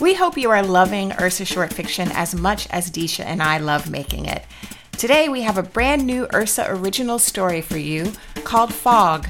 [0.00, 3.90] We hope you are loving Ursa short fiction as much as Deisha and I love
[3.90, 4.44] making it.
[4.92, 8.12] Today, we have a brand new Ursa original story for you
[8.44, 9.28] called Fog.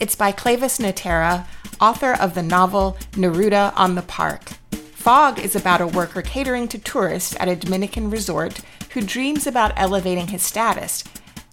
[0.00, 1.46] It's by Cleyvis Natera,
[1.80, 4.50] author of the novel Neruda on the Park.
[4.72, 9.72] Fog is about a worker catering to tourists at a Dominican resort who dreams about
[9.76, 11.04] elevating his status,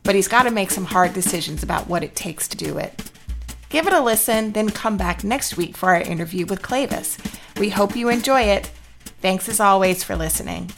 [0.03, 3.11] but he's got to make some hard decisions about what it takes to do it.
[3.69, 7.17] Give it a listen, then come back next week for our interview with Cleyvis.
[7.59, 8.71] We hope you enjoy it.
[9.21, 10.71] Thanks as always for listening.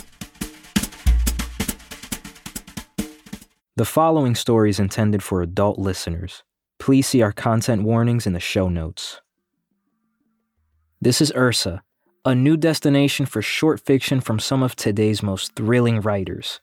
[3.75, 6.43] The following story is intended for adult listeners.
[6.79, 9.21] Please see our content warnings in the show notes.
[11.01, 11.83] This is Ursa,
[12.25, 16.59] a new destination for short fiction from some of today's most thrilling writers.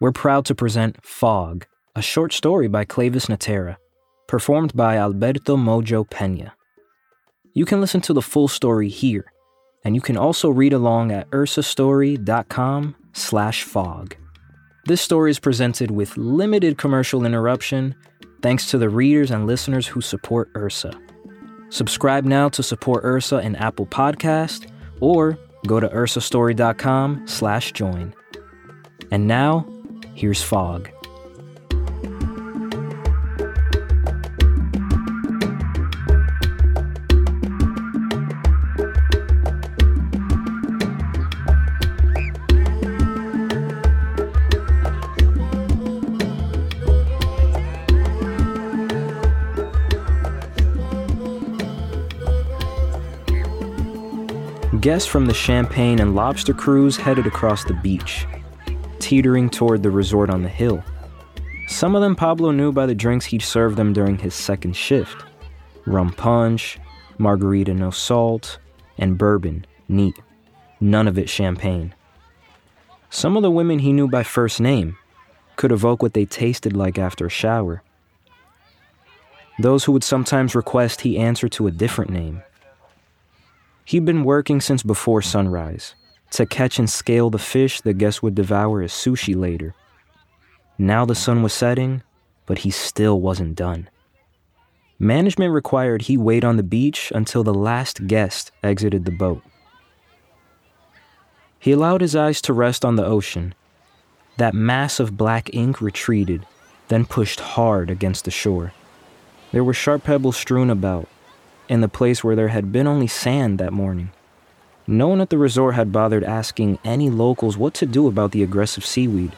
[0.00, 3.76] We're proud to present Fog, a short story by Cleyvis Natera,
[4.28, 6.52] performed by Alberto Mojo Peña.
[7.56, 9.32] You can listen to the full story here,
[9.82, 14.14] and you can also read along at ursastory.com slash fog.
[14.84, 17.94] This story is presented with limited commercial interruption
[18.42, 20.92] thanks to the readers and listeners who support Ursa.
[21.70, 24.70] Subscribe now to support Ursa in Apple Podcast
[25.00, 28.14] or go to ursastory.com slash join.
[29.10, 29.66] And now,
[30.14, 30.90] here's Fog.
[54.86, 58.24] Guests from the Champagne and Lobster cruise headed across the beach,
[59.00, 60.80] teetering toward the resort on the hill.
[61.66, 65.24] Some of them Pablo knew by the drinks he'd served them during his second shift
[65.86, 66.78] rum punch,
[67.18, 68.60] margarita no salt,
[68.96, 70.20] and bourbon, neat.
[70.78, 71.92] None of it champagne.
[73.10, 74.96] Some of the women he knew by first name
[75.56, 77.82] could evoke what they tasted like after a shower.
[79.58, 82.44] Those who would sometimes request he answer to a different name
[83.86, 85.94] He'd been working since before sunrise
[86.32, 89.76] to catch and scale the fish the guests would devour as sushi later.
[90.76, 92.02] Now the sun was setting,
[92.46, 93.88] but he still wasn't done.
[94.98, 99.42] Management required he wait on the beach until the last guest exited the boat.
[101.60, 103.54] He allowed his eyes to rest on the ocean.
[104.36, 106.44] That mass of black ink retreated,
[106.88, 108.72] then pushed hard against the shore.
[109.52, 111.08] There were sharp pebbles strewn about,
[111.68, 114.10] in the place where there had been only sand that morning.
[114.86, 118.42] No one at the resort had bothered asking any locals what to do about the
[118.42, 119.32] aggressive seaweed.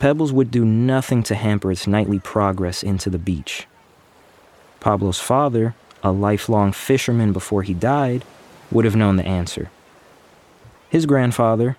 [0.00, 3.66] Pebbles would do nothing to hamper its nightly progress into the beach.
[4.80, 8.24] Pablo's father, a lifelong fisherman before he died,
[8.70, 9.70] would have known the answer.
[10.90, 11.76] His grandfather,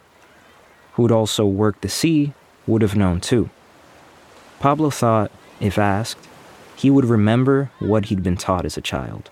[0.93, 2.33] who'd also worked the sea,
[2.67, 3.49] would have known too.
[4.59, 6.28] Pablo thought, if asked,
[6.79, 9.29] he would remember what he'd been taught as a child.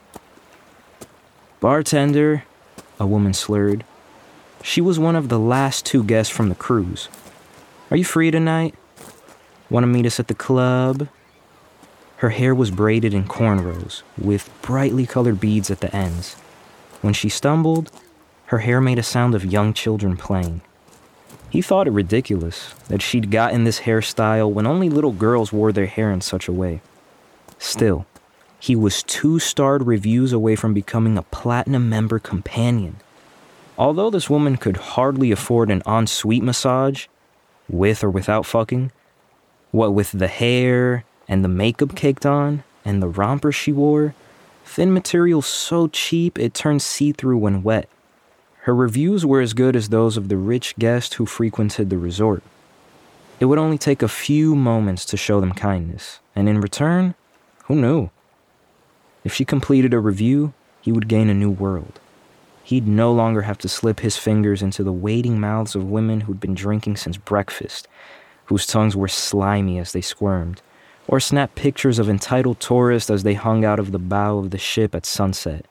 [1.62, 2.44] Bartender,
[3.00, 3.85] a woman slurred.
[4.62, 7.08] She was one of the last two guests from the cruise.
[7.90, 8.75] Are you free tonight?
[9.69, 11.08] Want to meet us at the club?
[12.18, 16.34] Her hair was braided in cornrows, with brightly colored beads at the ends.
[17.02, 17.90] When she stumbled,
[18.47, 20.59] her hair made a sound of young children playing.
[21.50, 25.85] He thought it ridiculous that she'd gotten this hairstyle when only little girls wore their
[25.85, 26.81] hair in such a way.
[27.59, 28.06] Still,
[28.59, 32.97] he was two starred reviews away from becoming a platinum member companion.
[33.78, 37.08] Although this woman could hardly afford an ensuite massage,
[37.70, 38.91] with or without fucking,
[39.72, 44.16] what with the hair and the makeup caked on and the romper she wore,
[44.66, 47.87] thin material so cheap it turned see through when wet.
[48.61, 52.43] Her reviews were as good as those of the rich guest who frequented the resort.
[53.40, 57.16] It would only take a few moments to show them kindness, and in return,
[57.67, 58.09] who knew?
[59.23, 61.99] If she completed a review, he would gain a new world.
[62.64, 66.40] He'd no longer have to slip his fingers into the waiting mouths of women who'd
[66.40, 67.87] been drinking since breakfast,
[68.46, 70.61] whose tongues were slimy as they squirmed,
[71.08, 74.58] or snap pictures of entitled tourists as they hung out of the bow of the
[74.58, 75.66] ship at sunset,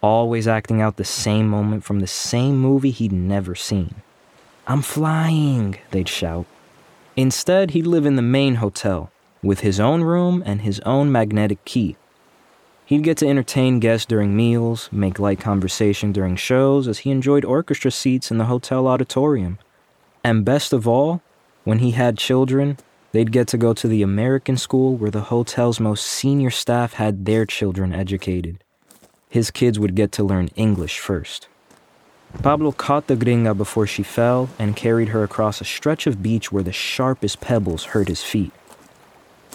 [0.00, 3.96] always acting out the same moment from the same movie he'd never seen.
[4.66, 6.46] I'm flying, they'd shout.
[7.16, 9.10] Instead, he'd live in the main hotel,
[9.44, 11.96] with his own room and his own magnetic key.
[12.86, 17.44] He'd get to entertain guests during meals, make light conversation during shows, as he enjoyed
[17.44, 19.58] orchestra seats in the hotel auditorium.
[20.22, 21.22] And best of all,
[21.64, 22.76] when he had children,
[23.12, 27.24] they'd get to go to the American school where the hotel's most senior staff had
[27.24, 28.62] their children educated.
[29.30, 31.48] His kids would get to learn English first.
[32.42, 36.52] Pablo caught the gringa before she fell and carried her across a stretch of beach
[36.52, 38.52] where the sharpest pebbles hurt his feet.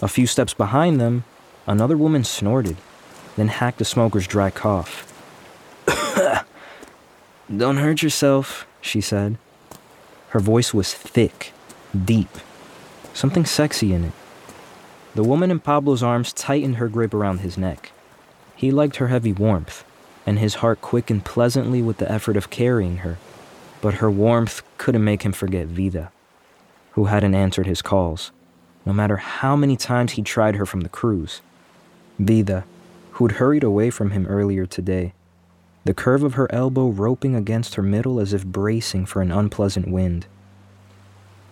[0.02, 1.24] A few steps behind them,
[1.66, 2.78] another woman snorted,
[3.36, 5.06] then hacked a smoker's dry cough.
[7.56, 9.36] Don't hurt yourself, she said.
[10.30, 11.52] Her voice was thick,
[11.92, 12.30] deep,
[13.12, 14.12] something sexy in it.
[15.14, 17.92] The woman in Pablo's arms tightened her grip around his neck.
[18.56, 19.84] He liked her heavy warmth,
[20.24, 23.18] and his heart quickened pleasantly with the effort of carrying her.
[23.82, 26.10] But her warmth couldn't make him forget Vida,
[26.92, 28.30] who hadn't answered his calls
[28.84, 31.40] no matter how many times he tried her from the cruise.
[32.18, 32.64] Vida,
[33.12, 35.12] who'd hurried away from him earlier today,
[35.84, 39.88] the curve of her elbow roping against her middle as if bracing for an unpleasant
[39.88, 40.26] wind.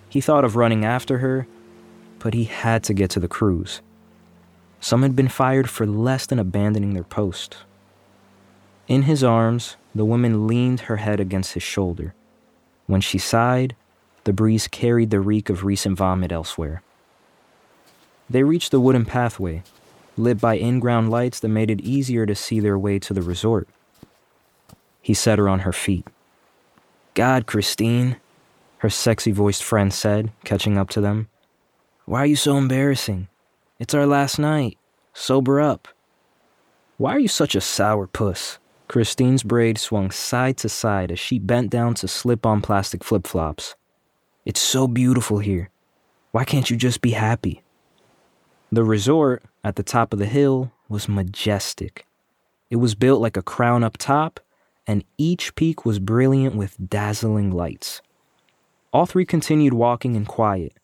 [0.08, 1.46] He thought of running after her,
[2.18, 3.80] but he had to get to the cruise.
[4.80, 7.58] Some had been fired for less than abandoning their post.
[8.86, 12.14] In his arms, the woman leaned her head against his shoulder.
[12.86, 13.74] When she sighed,
[14.24, 16.82] the breeze carried the reek of recent vomit elsewhere.
[18.30, 19.62] They reached the wooden pathway,
[20.16, 23.22] lit by in ground lights that made it easier to see their way to the
[23.22, 23.68] resort.
[25.00, 26.06] He set her on her feet.
[27.14, 28.16] God, Christine,
[28.78, 31.28] her sexy voiced friend said, catching up to them.
[32.04, 33.28] Why are you so embarrassing?
[33.78, 34.76] It's our last night.
[35.14, 35.88] Sober up.
[36.96, 38.58] Why are you such a sour puss?
[38.88, 43.26] Christine's braid swung side to side as she bent down to slip on plastic flip
[43.26, 43.74] flops.
[44.44, 45.70] It's so beautiful here.
[46.32, 47.62] Why can't you just be happy?
[48.70, 52.06] The resort at the top of the hill was majestic.
[52.68, 54.40] It was built like a crown up top,
[54.86, 58.02] and each peak was brilliant with dazzling lights.
[58.92, 60.74] All three continued walking in quiet,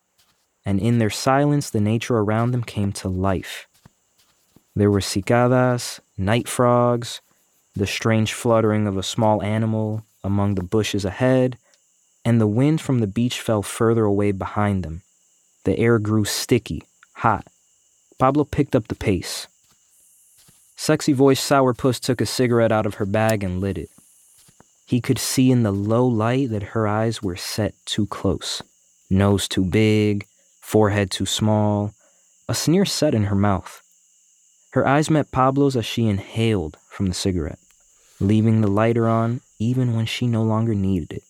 [0.64, 3.66] and in their silence, the nature around them came to life.
[4.74, 7.20] There were cicadas, night frogs,
[7.74, 11.58] the strange fluttering of a small animal among the bushes ahead,
[12.24, 15.02] and the wind from the beach fell further away behind them.
[15.64, 16.82] The air grew sticky,
[17.12, 17.46] hot,
[18.24, 19.48] Pablo picked up the pace.
[20.76, 23.90] Sexy voiced Sourpuss took a cigarette out of her bag and lit it.
[24.86, 28.62] He could see in the low light that her eyes were set too close,
[29.10, 30.26] nose too big,
[30.62, 31.92] forehead too small,
[32.48, 33.82] a sneer set in her mouth.
[34.72, 37.58] Her eyes met Pablo's as she inhaled from the cigarette,
[38.20, 41.24] leaving the lighter on even when she no longer needed it.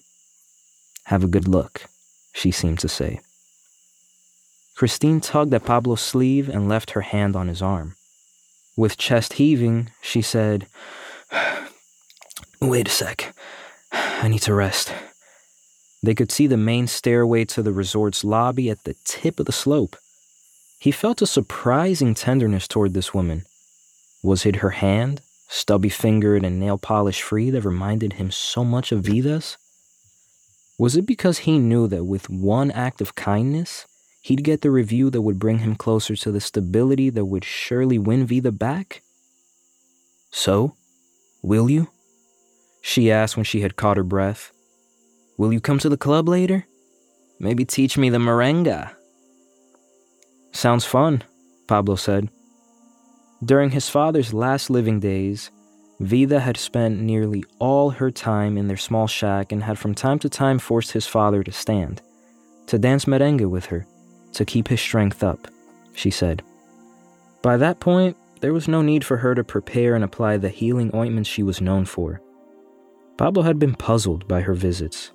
[1.06, 1.86] Have a good look,
[2.32, 3.18] she seemed to say.
[4.74, 7.94] Christine tugged at Pablo's sleeve and left her hand on his arm.
[8.76, 10.66] With chest heaving, she said,
[12.60, 13.34] Wait a sec.
[13.92, 14.92] I need to rest.
[16.02, 19.52] They could see the main stairway to the resort's lobby at the tip of the
[19.52, 19.96] slope.
[20.78, 23.44] He felt a surprising tenderness toward this woman.
[24.22, 28.90] Was it her hand, stubby fingered and nail polish free, that reminded him so much
[28.90, 29.56] of Vida's?
[30.78, 33.86] Was it because he knew that with one act of kindness,
[34.24, 37.98] he'd get the review that would bring him closer to the stability that would surely
[37.98, 39.02] win Vida back?
[40.30, 40.76] So,
[41.42, 41.88] will you?
[42.80, 44.50] She asked when she had caught her breath.
[45.36, 46.64] Will you come to the club later?
[47.38, 48.90] Maybe teach me the merengue.
[50.52, 51.22] Sounds fun,
[51.68, 52.30] Pablo said.
[53.44, 55.50] During his father's last living days,
[56.00, 60.18] Vida had spent nearly all her time in their small shack and had from time
[60.20, 62.00] to time forced his father to stand,
[62.68, 63.86] to dance merengue with her
[64.34, 65.48] to keep his strength up,
[65.94, 66.42] she said.
[67.42, 70.90] By that point, there was no need for her to prepare and apply the healing
[70.94, 72.20] ointments she was known for.
[73.16, 75.12] Pablo had been puzzled by her visits.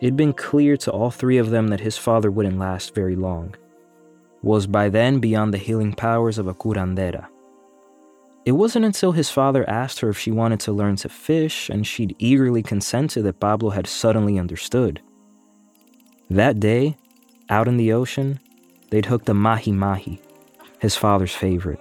[0.00, 3.54] It'd been clear to all three of them that his father wouldn't last very long,
[4.42, 7.28] was by then beyond the healing powers of a curandera.
[8.46, 11.86] It wasn't until his father asked her if she wanted to learn to fish and
[11.86, 15.02] she'd eagerly consented that Pablo had suddenly understood.
[16.30, 16.96] That day,
[17.50, 18.38] out in the ocean,
[18.90, 20.20] they'd hooked a mahi mahi,
[20.78, 21.80] his father's favorite.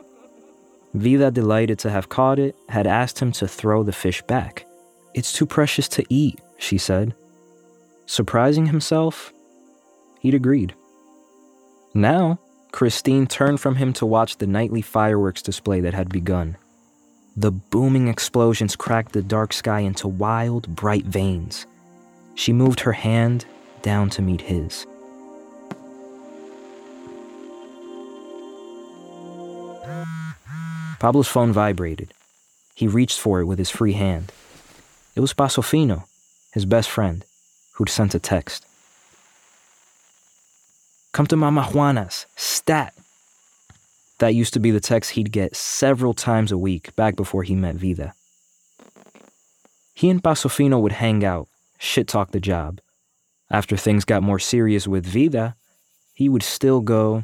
[0.94, 4.66] Vida, delighted to have caught it, had asked him to throw the fish back.
[5.14, 7.14] It's too precious to eat, she said.
[8.08, 9.32] Surprising himself,
[10.20, 10.74] he'd agreed.
[11.94, 12.40] Now,
[12.72, 16.58] Christine turned from him to watch the nightly fireworks display that had begun.
[17.36, 21.66] The booming explosions cracked the dark sky into wild, bright veins.
[22.36, 23.46] She moved her hand
[23.82, 24.86] down to meet his.
[31.00, 32.14] Pablo's phone vibrated.
[32.76, 34.32] He reached for it with his free hand.
[35.16, 36.04] It was Pasofino,
[36.54, 37.24] his best friend,
[37.74, 38.66] who'd sent a text.
[41.14, 42.94] Come to Mama Juana's, stat.
[44.20, 47.56] That used to be the text he'd get several times a week back before he
[47.56, 48.14] met Vida.
[49.94, 52.82] He and Pasofino would hang out, shit talk the job.
[53.50, 55.56] After things got more serious with Vida,
[56.14, 57.24] he would still go,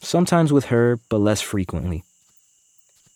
[0.00, 2.04] sometimes with her, but less frequently.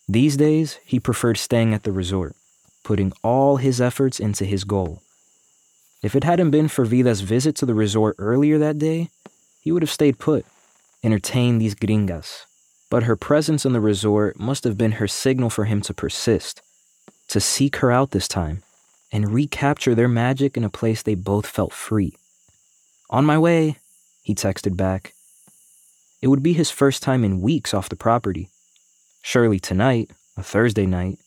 [0.08, 2.36] These days, he preferred staying at the resort,
[2.84, 5.02] putting all his efforts into his goal.
[6.00, 9.10] If it hadn't been for Vida's visit to the resort earlier that day,
[9.60, 10.46] he would have stayed put,
[11.02, 12.44] entertained these gringas.
[12.88, 16.62] But her presence in the resort must have been her signal for him to persist,
[17.26, 18.62] to seek her out this time,
[19.10, 22.14] and recapture their magic in a place they both felt free.
[23.10, 23.78] On my way,
[24.22, 25.14] he texted back.
[26.22, 28.50] It would be his first time in weeks off the property.
[29.28, 31.18] Surely tonight, a Thursday night,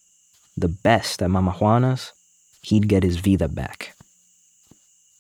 [0.55, 2.13] the best at Mama Juana's,
[2.61, 3.93] he'd get his vida back.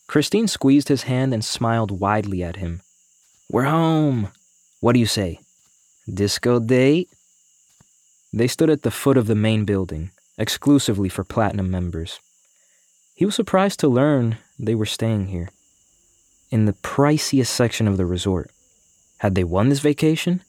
[0.07, 2.79] Christine squeezed his hand and smiled widely at him.
[3.51, 4.29] We're home.
[4.79, 5.41] What do you say?
[6.07, 7.09] Disco date?
[8.31, 12.21] They stood at the foot of the main building, exclusively for Platinum members.
[13.13, 15.49] He was surprised to learn they were staying here,
[16.49, 18.49] in the priciest section of the resort.
[19.17, 20.43] Had they won this vacation?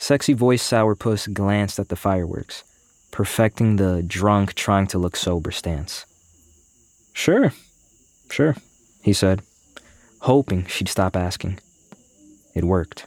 [0.00, 2.64] Sexy voiced Sourpuss glanced at the fireworks,
[3.10, 6.06] perfecting the drunk trying to look sober stance.
[7.12, 7.52] Sure,
[8.30, 8.56] sure,
[9.02, 9.42] he said,
[10.20, 11.58] hoping she'd stop asking.
[12.54, 13.06] It worked.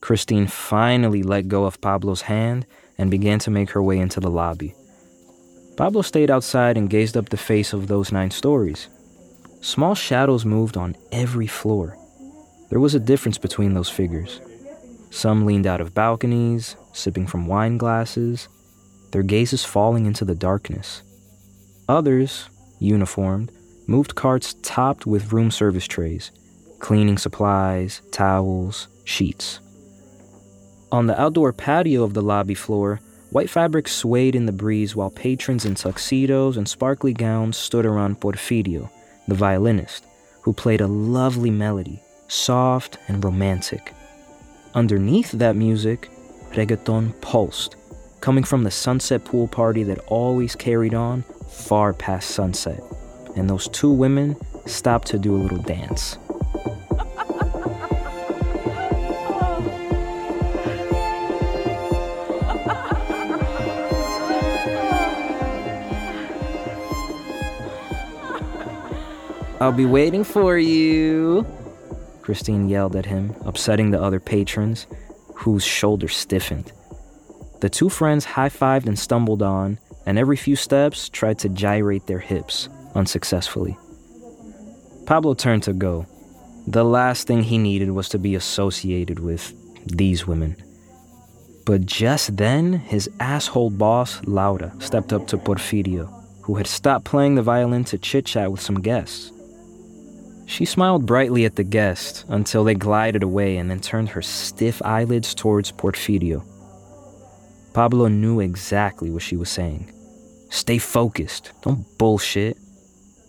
[0.00, 2.64] Christine finally let go of Pablo's hand
[2.96, 4.74] and began to make her way into the lobby.
[5.76, 8.88] Pablo stayed outside and gazed up the face of those nine stories.
[9.60, 11.98] Small shadows moved on every floor.
[12.70, 14.40] There was a difference between those figures.
[15.10, 18.48] Some leaned out of balconies, sipping from wine glasses,
[19.10, 21.02] their gazes falling into the darkness.
[21.88, 23.50] Others, uniformed,
[23.86, 26.30] moved carts topped with room service trays,
[26.78, 29.60] cleaning supplies, towels, sheets.
[30.92, 33.00] On the outdoor patio of the lobby floor,
[33.30, 38.20] white fabric swayed in the breeze while patrons in tuxedos and sparkly gowns stood around
[38.20, 38.90] Porfirio,
[39.26, 40.04] the violinist,
[40.42, 43.92] who played a lovely melody, soft and romantic.
[44.74, 46.10] Underneath that music,
[46.52, 47.76] reggaeton pulsed,
[48.20, 52.80] coming from the sunset pool party that always carried on far past sunset.
[53.34, 56.18] And those two women stopped to do a little dance.
[69.60, 71.44] I'll be waiting for you.
[72.28, 74.86] Christine yelled at him, upsetting the other patrons,
[75.34, 76.72] whose shoulders stiffened.
[77.62, 82.06] The two friends high fived and stumbled on, and every few steps tried to gyrate
[82.06, 83.78] their hips, unsuccessfully.
[85.06, 86.04] Pablo turned to go.
[86.66, 89.54] The last thing he needed was to be associated with
[89.86, 90.54] these women.
[91.64, 97.36] But just then, his asshole boss, Laura, stepped up to Porfirio, who had stopped playing
[97.36, 99.32] the violin to chit chat with some guests.
[100.48, 104.80] She smiled brightly at the guest until they glided away and then turned her stiff
[104.82, 106.42] eyelids towards Porfirio.
[107.74, 109.92] Pablo knew exactly what she was saying.
[110.48, 111.52] Stay focused.
[111.60, 112.56] Don't bullshit.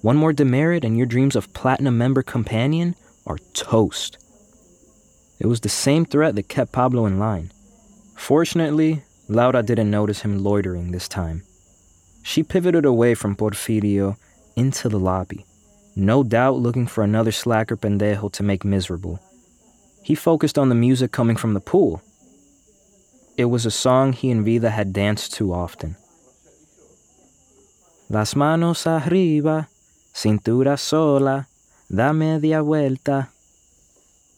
[0.01, 2.95] One more demerit and your dreams of platinum member companion
[3.27, 4.17] are toast.
[5.41, 7.51] It was the same threat that kept Pablo in line.
[8.15, 11.43] Fortunately, Laura didn't notice him loitering this time.
[12.23, 14.15] She pivoted away from Porfirio
[14.55, 15.45] into the lobby
[15.99, 19.19] no doubt looking for another slacker pendejo to make miserable.
[20.03, 22.01] He focused on the music coming from the pool.
[23.37, 25.95] It was a song he and Vida had danced to often.
[28.09, 29.67] Las manos arriba,
[30.13, 31.47] cintura sola,
[31.93, 33.29] da media vuelta.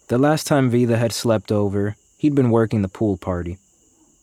[0.08, 3.58] The last time Vida had slept over, he'd been working the pool party.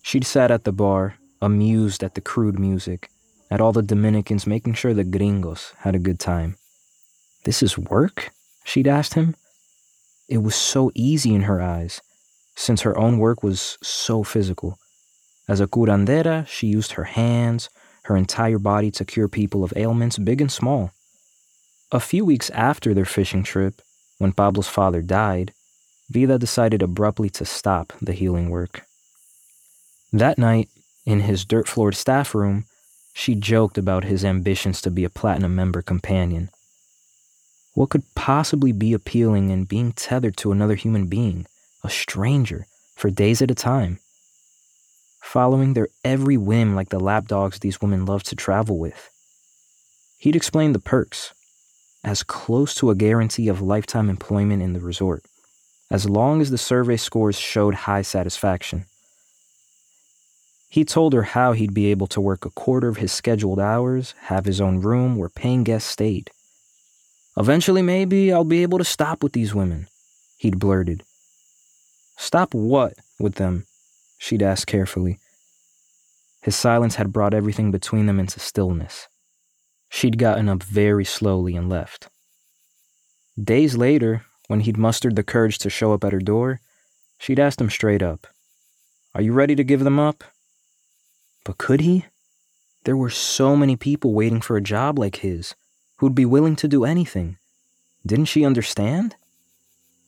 [0.03, 3.09] She'd sat at the bar, amused at the crude music,
[3.51, 6.57] at all the Dominicans making sure the gringos had a good time.
[7.45, 8.31] This is work?
[8.65, 9.35] She'd asked him.
[10.29, 12.01] It was so easy in her eyes,
[12.55, 14.79] since her own work was so physical.
[15.49, 17.71] As a curandera, she used her hands,
[18.05, 20.91] her entire body to cure people of ailments big and small.
[21.91, 23.81] A few weeks after their fishing trip,
[24.19, 25.55] when Pablo's father died,
[26.11, 28.83] Vida decided abruptly to stop the healing work.
[30.13, 30.69] That night,
[31.07, 32.65] in his dirt floored staff room,
[33.15, 36.51] she joked about his ambitions to be a platinum member companion.
[37.79, 41.47] What could possibly be appealing in being tethered to another human being,
[41.85, 42.67] a stranger,
[42.97, 44.01] for days at a time?
[45.23, 49.09] Following their every whim like the lapdogs these women love to travel with.
[50.19, 51.33] He'd explain the perks,
[52.03, 55.23] as close to a guarantee of lifetime employment in the resort,
[55.89, 58.87] as long as the survey scores showed high satisfaction.
[60.69, 64.17] He told her how he'd be able to work a quarter of his scheduled hours,
[64.23, 66.33] have his own room where paying guests stayed.
[67.39, 69.87] Eventually, maybe I'll be able to stop with these women,
[70.39, 71.05] he'd blurted.
[72.17, 73.65] Stop what with them?
[74.19, 75.21] She'd asked carefully.
[76.43, 79.07] His silence had brought everything between them into stillness.
[79.89, 82.09] She'd gotten up very slowly and left.
[83.41, 86.61] Days later, when he'd mustered the courage to show up at her door,
[87.19, 88.27] she'd asked him straight up,
[89.15, 90.25] Are you ready to give them up?
[91.45, 92.07] But could he?
[92.83, 95.55] There were so many people waiting for a job like his
[95.99, 97.37] who'd be willing to do anything.
[98.07, 99.17] Didn't she understand?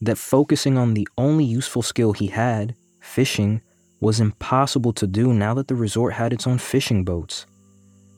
[0.00, 3.60] That focusing on the only useful skill he had, fishing,
[4.00, 7.44] was impossible to do now that the resort had its own fishing boats.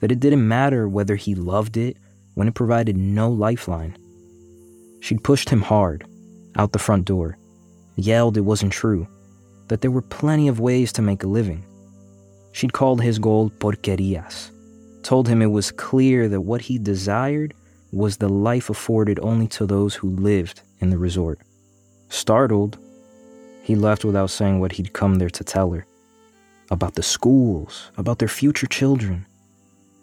[0.00, 1.96] That it didn't matter whether he loved it
[2.34, 3.96] when it provided no lifeline.
[5.00, 6.06] She'd pushed him hard,
[6.56, 7.38] out the front door,
[7.96, 9.08] yelled it wasn't true,
[9.68, 11.64] that there were plenty of ways to make a living.
[12.52, 14.50] She'd called his goal porquerias,
[15.02, 17.54] told him it was clear that what he desired
[17.92, 21.38] was the life afforded only to those who lived in the resort.
[22.08, 22.78] Startled,
[23.62, 25.86] he left without saying what he'd come there to tell her
[26.70, 29.26] about the schools, about their future children.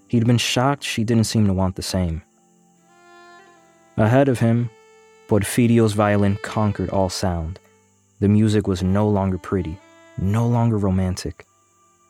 [0.07, 2.21] He'd been shocked she didn't seem to want the same.
[3.97, 4.69] Ahead of him,
[5.27, 7.59] Porfirio's violin conquered all sound.
[8.19, 9.79] The music was no longer pretty,
[10.17, 11.45] no longer romantic.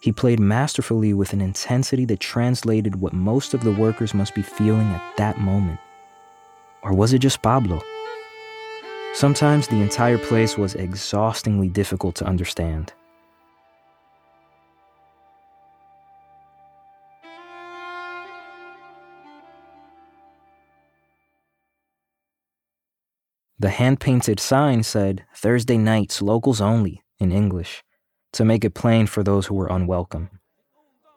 [0.02, 4.42] He played masterfully with an intensity that translated what most of the workers must be
[4.42, 5.80] feeling at that moment.
[6.82, 7.82] Or was it just Pablo?
[9.14, 12.94] Sometimes the entire place was exhaustingly difficult to understand.
[23.62, 27.84] The hand painted sign said Thursday nights, locals only, in English
[28.34, 30.30] to make it plain for those who were unwelcome.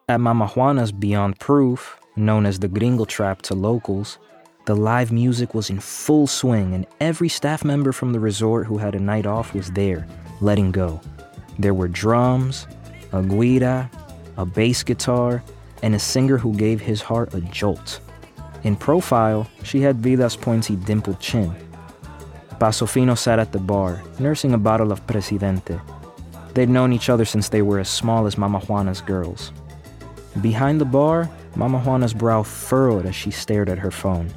[0.08, 4.18] At Mama Juana's Beyond Proof, known as the Gringo Trap to locals,
[4.66, 8.78] the live music was in full swing, and every staff member from the resort who
[8.78, 10.06] had a night off was there,
[10.40, 11.00] letting go.
[11.58, 12.66] There were drums,
[13.12, 13.90] a guira,
[14.36, 15.42] a bass guitar,
[15.82, 18.00] and a singer who gave his heart a jolt.
[18.62, 21.54] In profile, she had Vida's pointy dimpled chin.
[22.60, 25.80] Pasofino sat at the bar, nursing a bottle of Presidente,
[26.54, 29.52] They'd known each other since they were as small as Mama Juana's girls.
[30.40, 34.32] Behind the bar, Mama Juana's brow furrowed as she stared at her phone.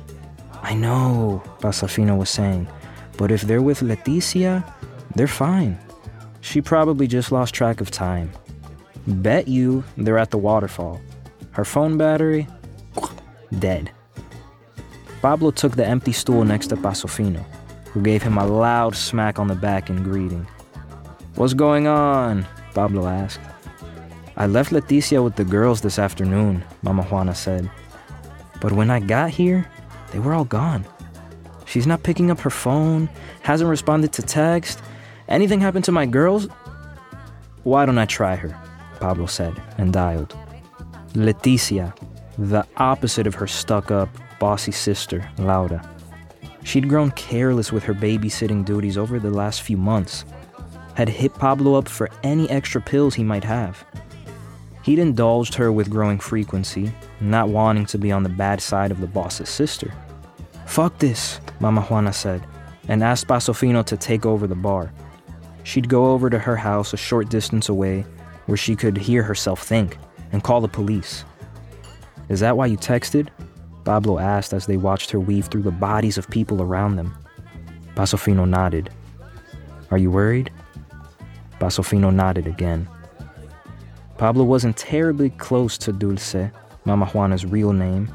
[0.61, 2.67] I know, Pasofino was saying,
[3.17, 4.63] but if they're with Leticia,
[5.15, 5.77] they're fine.
[6.41, 8.31] She probably just lost track of time.
[9.07, 10.99] Bet you they're at the waterfall.
[11.51, 12.47] Her phone battery,
[13.59, 13.91] dead.
[15.21, 17.43] Pablo took the empty stool next to Pasofino,
[17.91, 20.45] who gave him a loud smack on the back in greeting.
[21.35, 22.47] What's going on?
[22.73, 23.41] Pablo asked.
[24.37, 27.69] I left Leticia with the girls this afternoon, Mama Juana said.
[28.61, 29.69] But when I got here,
[30.13, 30.85] they were all gone.
[31.65, 33.09] She's not picking up her phone,
[33.41, 34.81] hasn't responded to text.
[35.27, 36.47] Anything happened to my girls?
[37.63, 38.57] Why don't I try her?
[39.01, 40.33] Pablo said and dialed.
[41.15, 41.93] Leticia,
[42.37, 44.07] the opposite of her stuck up,
[44.39, 45.85] bossy sister, Laura.
[46.63, 50.23] She'd grown careless with her babysitting duties over the last few months
[50.95, 53.85] had hit Pablo up for any extra pills he might have.
[54.83, 59.01] He'd indulged her with growing frequency, not wanting to be on the bad side of
[59.01, 59.93] the boss's sister.
[60.65, 62.45] Fuck this, Mama Juana said,
[62.87, 64.93] and asked Pasofino to take over the bar.
[65.63, 68.05] She'd go over to her house a short distance away
[68.45, 69.97] where she could hear herself think
[70.31, 71.25] and call the police.
[72.29, 73.29] Is that why you texted?
[73.83, 77.15] Pablo asked as they watched her weave through the bodies of people around them.
[77.95, 78.89] Pasofino nodded.
[79.91, 80.51] Are you worried?
[81.65, 82.87] Pasofino nodded again.
[84.19, 86.51] Pablo wasn't terribly close to Dulce,
[86.85, 88.07] Mama Juana's real name,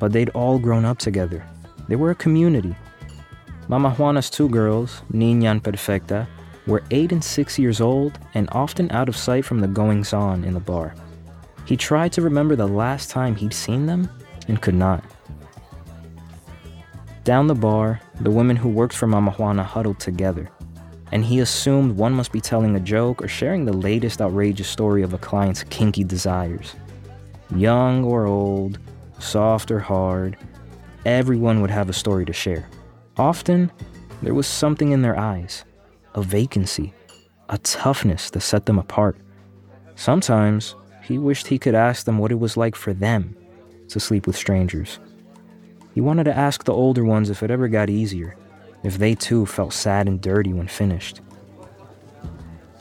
[0.00, 1.46] but they'd all grown up together.
[1.86, 2.74] They were a community.
[3.68, 6.26] Mama Juana's two girls, Niña and Perfecta,
[6.66, 10.42] were eight and six years old and often out of sight from the goings on
[10.42, 10.92] in the bar.
[11.66, 14.10] He tried to remember the last time he'd seen them
[14.48, 15.04] and could not.
[17.22, 20.50] Down the bar, the women who worked for Mama Juana huddled together
[21.12, 25.02] and he assumed one must be telling a joke or sharing the latest outrageous story
[25.02, 26.76] of a client's kinky desires.
[27.54, 28.78] Young or old,
[29.18, 30.36] soft or hard,
[31.04, 32.68] everyone would have a story to share.
[33.16, 33.72] Often,
[34.22, 35.64] there was something in their eyes
[36.14, 36.92] a vacancy,
[37.48, 39.16] a toughness that set them apart.
[39.94, 43.36] Sometimes, he wished he could ask them what it was like for them
[43.88, 44.98] to sleep with strangers.
[45.94, 48.36] He wanted to ask the older ones if it ever got easier,
[48.82, 51.20] if they too felt sad and dirty when finished.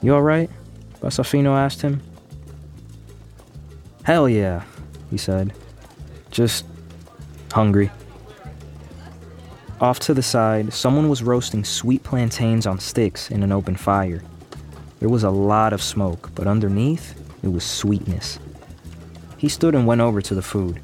[0.01, 0.49] You alright?
[1.01, 2.01] Pasofino asked him.
[4.03, 4.63] Hell yeah,
[5.09, 5.53] he said.
[6.31, 6.65] Just
[7.51, 7.91] hungry.
[9.81, 14.21] Off to the side, someone was roasting sweet plantains on sticks in an open fire.
[14.99, 18.39] There was a lot of smoke, but underneath, it was sweetness.
[19.37, 20.81] He stood and went over to the food.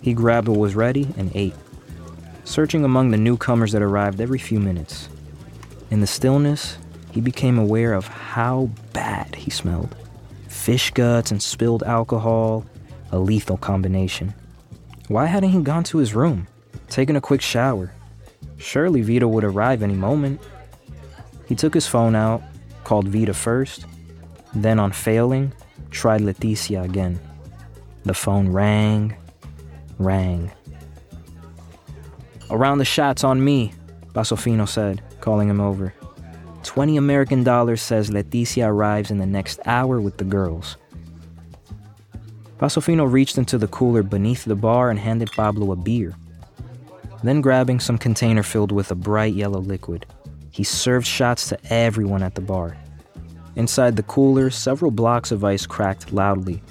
[0.00, 1.54] He grabbed what was ready and ate,
[2.44, 5.08] searching among the newcomers that arrived every few minutes.
[5.90, 6.78] In the stillness,
[7.10, 9.94] he became aware of how bad he smelled
[10.48, 12.64] fish guts and spilled alcohol,
[13.10, 14.32] a lethal combination.
[15.08, 16.46] Why hadn't he gone to his room?
[16.88, 17.92] taken a quick shower.
[18.58, 20.40] Surely Vida would arrive any moment.
[21.46, 22.42] He took his phone out,
[22.84, 23.86] called Vida first,
[24.54, 25.52] then, on failing,
[25.90, 27.18] tried Leticia again.
[28.04, 29.16] The phone rang,
[29.98, 30.52] rang.
[32.52, 33.72] Around the shots on me,
[34.14, 35.92] Pasofino said, calling him over.
[36.62, 40.76] 20 American dollars says Leticia arrives in the next hour with the girls.
[42.58, 46.14] Pasofino reached into the cooler beneath the bar and handed Pablo a beer
[47.22, 50.06] then grabbing some container filled with a bright yellow liquid.
[50.50, 52.76] He served shots to everyone at the bar.
[53.56, 56.62] Inside the cooler, several blocks of ice cracked loudly,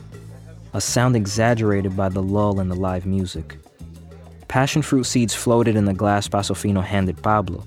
[0.73, 3.57] a sound exaggerated by the lull in the live music.
[4.51, 7.63] Passion fruit seeds floated in the glass Pasofino handed Pablo.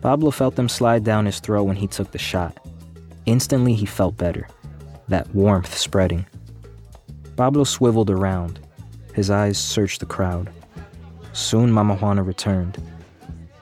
[0.00, 2.58] Pablo felt them slide down his throat when he took the shot.
[3.24, 4.48] Instantly, he felt better,
[5.06, 6.26] that warmth spreading.
[7.36, 8.58] Pablo swiveled around.
[9.14, 10.50] His eyes searched the crowd.
[11.34, 12.82] Soon Mama Juana returned.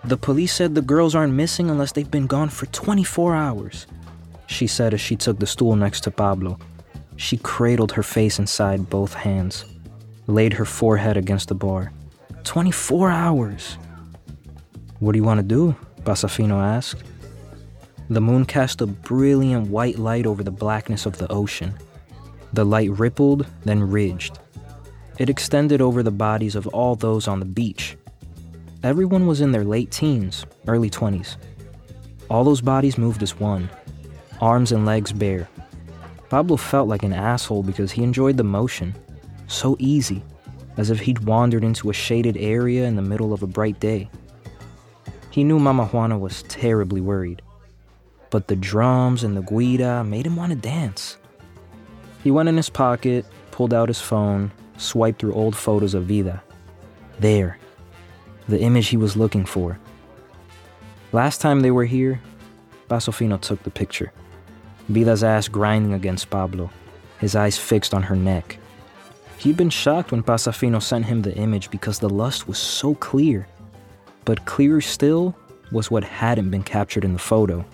[0.05, 3.87] The police said the girls aren't missing unless they've been gone for 24 hours,
[4.47, 6.59] she said as she took the stool next to Pablo.
[7.17, 9.67] She cradled her face inside both hands,
[10.27, 11.93] laid her forehead against the bar.
[12.45, 13.77] 24 hours!
[14.99, 15.75] What do you want to do?
[16.03, 17.05] Pasofino asked.
[18.09, 21.75] The moon cast a brilliant white light over the blackness of the ocean.
[22.53, 24.39] The light rippled, then ridged,
[25.21, 27.99] it extended over the bodies of all those on the beach.
[28.83, 31.37] Everyone was in their late teens, early 20s.
[32.31, 33.69] All those bodies moved as one,
[34.41, 35.47] arms and legs bare.
[36.31, 38.95] Pablo felt like an asshole because he enjoyed the motion,
[39.47, 40.23] so easy,
[40.81, 44.09] as if he'd wandered into a shaded area in the middle of a bright day.
[45.31, 47.43] He knew Mama Juana was terribly worried,
[48.31, 51.19] but the drums and the guira made him want to dance.
[52.25, 56.43] He went in his pocket, pulled out his phone, swiped through old photos of Vida.
[57.19, 57.59] There,
[58.49, 59.79] the image he was looking for.
[61.13, 62.23] Last time they were here,
[62.89, 64.15] Pasofino took the picture.
[64.89, 66.71] Vida's ass grinding against Pablo,
[67.19, 68.57] his eyes fixed on her neck.
[69.41, 73.49] He'd been shocked when Pasofino sent him the image because the lust was so clear.
[74.27, 75.35] But clearer still
[75.73, 77.65] was what hadn't been captured in the photo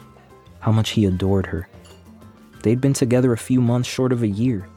[0.61, 1.68] how much he adored her.
[2.62, 4.68] They'd been together a few months short of a year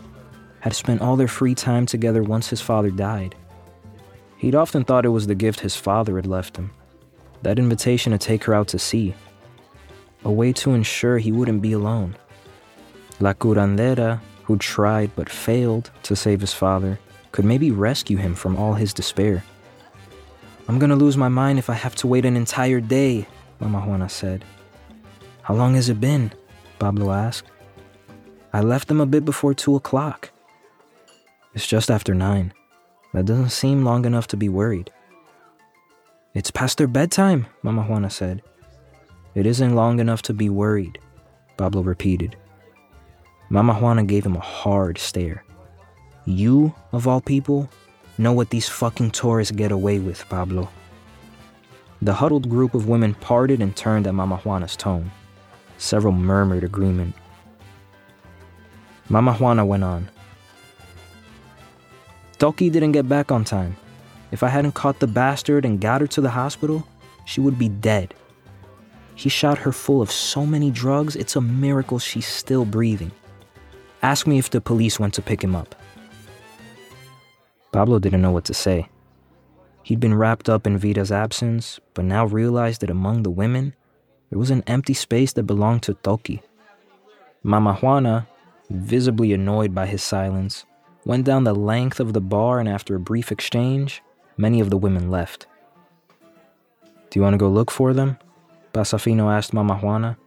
[0.61, 3.35] had spent all their free time together once his father died.
[4.37, 6.71] He'd often thought it was the gift his father had left him
[7.43, 9.13] that invitation to take her out to sea,
[10.25, 12.15] a way to ensure he wouldn't be alone.
[13.19, 16.97] La curandera, who tried but failed to save his father,
[17.31, 19.43] could maybe rescue him from all his despair.
[20.67, 23.27] I'm gonna lose my mind if I have to wait an entire day,
[23.59, 24.43] Mama Juana said.
[25.43, 26.31] How long has it been?
[26.79, 27.47] Pablo asked.
[28.51, 30.31] I left them a bit before two o'clock.
[31.53, 32.51] It's just after nine.
[33.13, 34.91] That doesn't seem long enough to be worried.
[36.33, 38.41] It's past their bedtime, Mama Juana said.
[39.35, 40.97] It isn't long enough to be worried,
[41.55, 42.35] Pablo repeated.
[43.51, 45.43] Mama Juana gave him a hard stare.
[46.25, 47.67] You, of all people,
[48.19, 50.69] know what these fucking tourists get away with, Pablo.
[52.01, 55.11] The huddled group of women parted and turned at Mama Juana's tone.
[55.79, 57.15] Several murmured agreement.
[59.09, 60.09] Mama Juana went on.
[62.37, 63.75] Toki didn't get back on time.
[64.31, 66.87] If I hadn't caught the bastard and got her to the hospital,
[67.25, 68.13] she would be dead.
[69.15, 73.11] He shot her full of so many drugs, it's a miracle she's still breathing.
[74.01, 75.75] Ask me if the police went to pick him up.
[77.71, 78.87] Pablo didn't know what to say.
[79.83, 83.75] He'd been wrapped up in Vida's absence, but now realized that among the women,
[84.29, 86.41] there was an empty space that belonged to Toki.
[87.43, 88.27] Mama Juana,
[88.69, 90.65] visibly annoyed by his silence,
[91.05, 94.01] went down the length of the bar, and after a brief exchange,
[94.37, 95.47] many of the women left.
[97.09, 98.17] Do you want to go look for them?
[98.73, 100.17] Pasofino asked Mama Juana.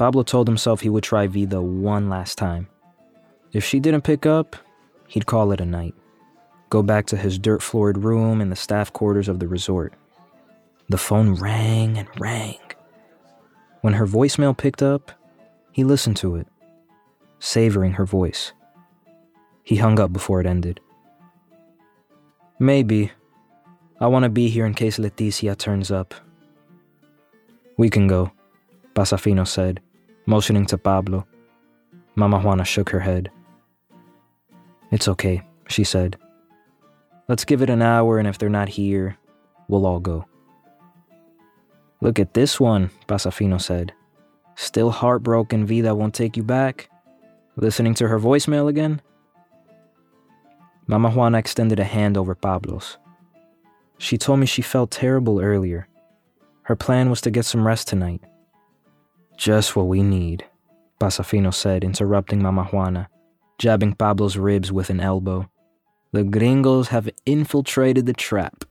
[0.00, 2.68] Pablo told himself he would try Vida one last time.
[3.52, 4.56] If she didn't pick up,
[5.06, 5.94] he'd call it a night.
[6.70, 9.92] Go back to his dirt floored room in the staff quarters of the resort.
[10.88, 12.56] The phone rang and rang.
[13.82, 15.12] When her voicemail picked up,
[15.70, 16.46] he listened to it,
[17.38, 18.54] savoring her voice.
[19.64, 20.80] He hung up before it ended.
[22.58, 23.12] Maybe.
[24.00, 26.14] I want to be here in case Leticia turns up.
[27.76, 28.32] We can go,
[28.94, 29.82] Pasofino said,
[30.30, 31.26] motioning to Pablo.
[32.14, 33.32] Mama Juana shook her head.
[34.92, 36.16] It's okay, she said.
[37.28, 39.18] Let's give it an hour, and if they're not here,
[39.66, 40.24] we'll all go.
[42.00, 43.92] Look at this one, Pasofino said.
[44.54, 46.88] Still heartbroken Vida won't take you back?
[47.56, 49.02] Listening to her voicemail again?
[50.86, 52.98] Mama Juana extended a hand over Pablo's.
[53.98, 55.88] She told me she felt terrible earlier.
[56.62, 58.22] Her plan was to get some rest tonight.
[59.40, 60.44] Just what we need,
[61.00, 63.08] Pasofino said, interrupting Mama Juana,
[63.56, 65.50] jabbing Pablo's ribs with an elbow.
[66.12, 68.66] The gringos have infiltrated the trap.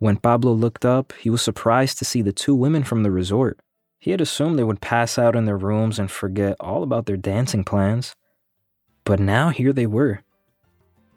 [0.00, 3.60] When Pablo looked up, he was surprised to see the two women from the resort.
[4.00, 7.16] He had assumed they would pass out in their rooms and forget all about their
[7.16, 8.16] dancing plans.
[9.04, 10.24] But now here they were.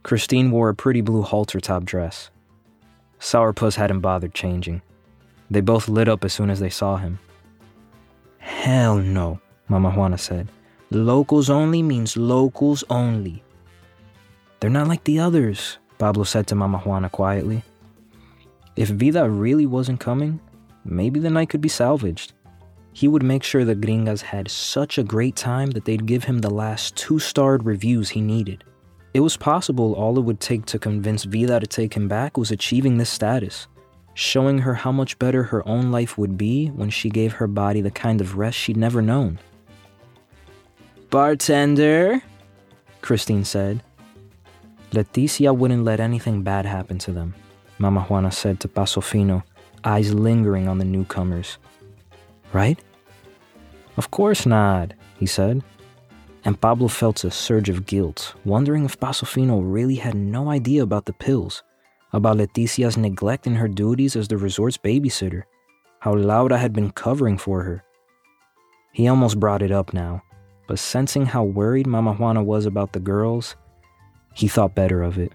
[0.03, 2.29] Christine wore a pretty blue halter top dress.
[3.19, 4.83] Sourpuss hadn't bothered changing.
[5.49, 7.17] They both lit up as soon as they saw him.
[8.47, 10.47] Hell no, Mama Juana said.
[10.89, 13.43] Locals only means locals only.
[14.59, 17.61] They're not like the others, Pablo said to Mama Juana quietly.
[18.77, 20.39] If Vida really wasn't coming,
[20.85, 22.31] maybe the night could be salvaged.
[22.93, 26.39] He would make sure the gringas had such a great time that they'd give him
[26.39, 28.63] the last two starred reviews he needed.
[29.13, 32.51] It was possible all it would take to convince Vida to take him back was
[32.51, 33.67] achieving this status
[34.17, 37.81] showing her how much better her own life would be when she gave her body
[37.81, 39.37] the kind of rest she'd never known.
[41.11, 42.23] Bartender,
[43.01, 43.83] Christine said.
[44.91, 47.35] Leticia wouldn't let anything bad happen to them,
[47.77, 49.43] Mama Juana said to Pasofino,
[49.83, 51.59] eyes lingering on the newcomers.
[52.51, 52.79] Right?
[53.97, 55.61] Of course not, he said.
[56.43, 61.05] And Pablo felt a surge of guilt, wondering if Pasofino really had no idea about
[61.05, 61.61] the pills
[62.13, 65.43] about Leticia's neglect in her duties as the resort's babysitter,
[65.99, 67.83] how Laura had been covering for her.
[68.93, 70.21] He almost brought it up now,
[70.67, 73.55] but sensing how worried Mama Juana was about the girls,
[74.33, 75.33] he thought better of it.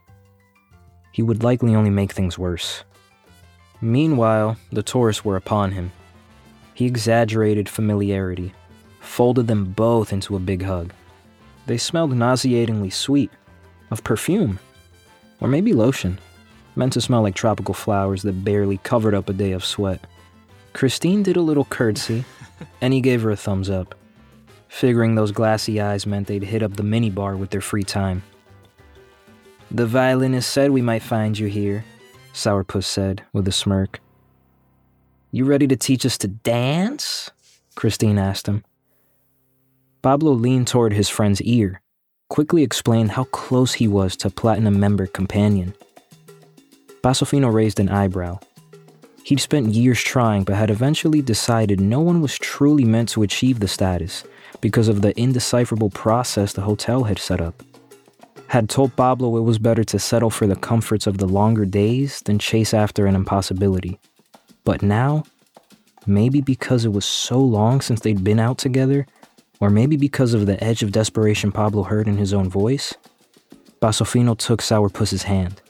[1.12, 2.84] He would likely only make things worse.
[3.80, 5.92] Meanwhile, the tourists were upon him.
[6.74, 8.54] He exaggerated familiarity,
[9.00, 10.92] folded them both into a big hug.
[11.66, 13.30] They smelled nauseatingly sweet,
[13.90, 14.58] of perfume,
[15.40, 16.18] or maybe lotion
[16.76, 20.06] meant to smell like tropical flowers that barely covered up a day of sweat.
[20.72, 22.24] Christine did a little curtsy,
[22.80, 23.94] and he gave her a thumbs up,
[24.68, 28.22] figuring those glassy eyes meant they'd hit up the minibar with their free time.
[29.70, 31.84] The violinist said we might find you here,
[32.32, 34.00] Sourpuss said with a smirk.
[35.30, 37.30] You ready to teach us to dance?
[37.74, 38.64] Christine asked him.
[40.02, 41.80] Pablo leaned toward his friend's ear,
[42.28, 45.74] quickly explained how close he was to Platinum member Companion.
[47.02, 48.38] Pasofino raised an eyebrow.
[49.24, 53.58] He'd spent years trying, but had eventually decided no one was truly meant to achieve
[53.58, 54.22] the status
[54.60, 57.60] because of the indecipherable process the hotel had set up.
[58.46, 62.20] Had told Pablo it was better to settle for the comforts of the longer days
[62.20, 63.98] than chase after an impossibility.
[64.62, 65.24] But now,
[66.06, 69.06] maybe because it was so long since they'd been out together,
[69.58, 72.94] or maybe because of the edge of desperation Pablo heard in his own voice,
[73.80, 75.60] Pasofino took Sourpuss's hand.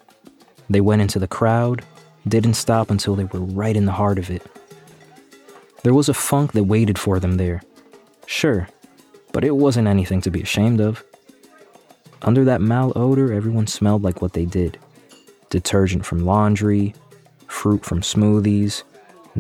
[0.71, 1.85] They went into the crowd,
[2.27, 4.47] didn't stop until they were right in the heart of it.
[5.83, 7.63] There was a funk that waited for them there.
[8.27, 8.69] Sure,
[9.33, 11.05] but it wasn't anything to be ashamed of.
[12.23, 14.79] Under that malodor, everyone smelled like what they did
[15.51, 16.95] detergent from laundry,
[17.47, 18.85] fruit from smoothies,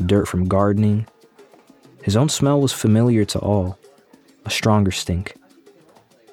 [0.05, 1.07] dirt from gardening.
[2.03, 3.79] His own smell was familiar to all
[4.45, 5.35] a stronger stink.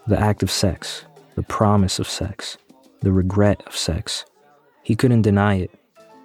[0.08, 2.58] The act of sex, the promise of sex,
[3.02, 4.25] the regret of sex.
[4.89, 5.69] He couldn't deny it.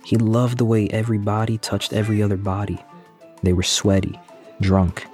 [0.07, 2.79] He loved the way every body touched every other body.
[3.43, 4.19] They were sweaty,
[4.63, 5.05] drunk.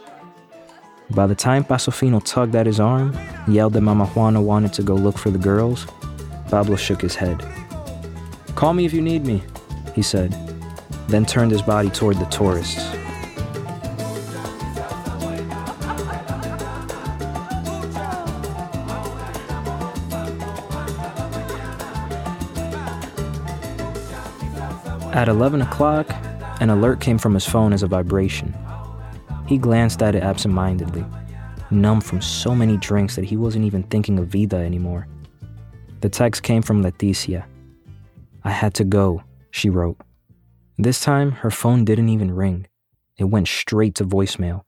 [1.11, 3.13] By the time Pasofino tugged at his arm,
[3.49, 5.85] yelled that Mama Juana wanted to go look for the girls,
[6.49, 7.45] Pablo shook his head.
[8.55, 9.43] Call me if you need me,
[9.97, 10.31] he said,
[11.09, 13.00] then turned his body toward the tourists.
[25.13, 26.09] At 11 o'clock,
[26.61, 28.55] an alert came from his phone as a vibration.
[29.49, 31.05] He glanced at it absentmindedly,
[31.73, 35.09] numb from so many drinks that he wasn't even thinking of Vida anymore.
[36.01, 37.45] The text came from Leticia.
[38.45, 39.97] I had to go, she wrote.
[40.79, 42.69] This time, her phone didn't even ring.
[43.19, 44.63] It went straight to voicemail.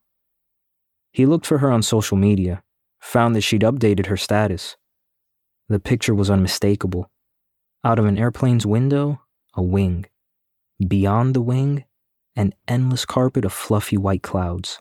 [1.13, 2.65] He looked for her on social media,
[2.99, 4.77] found that she'd updated her status.
[5.69, 7.09] The picture was unmistakable.
[7.85, 9.21] Out of an airplane's window,
[9.55, 10.07] a wing.
[10.87, 11.85] Beyond the wing,
[12.35, 14.81] an endless carpet of fluffy white clouds.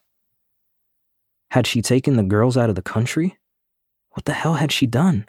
[1.52, 3.38] Had she taken the girls out of the country?
[4.12, 5.26] What the hell had she done?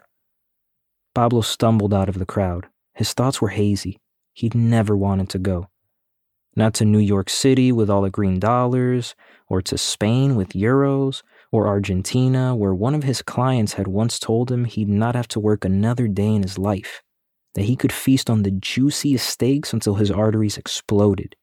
[1.13, 2.67] Pablo stumbled out of the crowd.
[2.93, 3.99] His thoughts were hazy.
[4.33, 5.67] He'd never wanted to go.
[6.55, 9.15] Not to New York City with all the green dollars,
[9.47, 14.51] or to Spain with euros, or Argentina, where one of his clients had once told
[14.51, 17.03] him he'd not have to work another day in his life,
[17.55, 21.35] that he could feast on the juiciest steaks until his arteries exploded.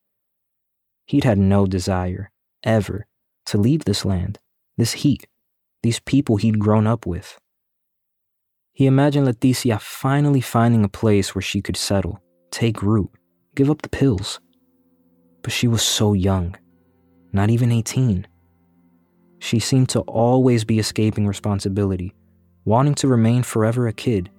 [1.07, 2.31] He'd had no desire,
[2.62, 3.07] ever,
[3.46, 4.38] to leave this land,
[4.77, 5.27] this heat,
[5.83, 7.38] these people he'd grown up with.
[8.73, 13.11] He imagined Leticia finally finding a place where she could settle, take root,
[13.55, 14.40] give up the pills.
[15.42, 16.57] But she was so young,
[17.33, 18.27] not even 18.
[19.38, 22.14] She seemed to always be escaping responsibility,
[22.64, 24.31] wanting to remain forever a kid.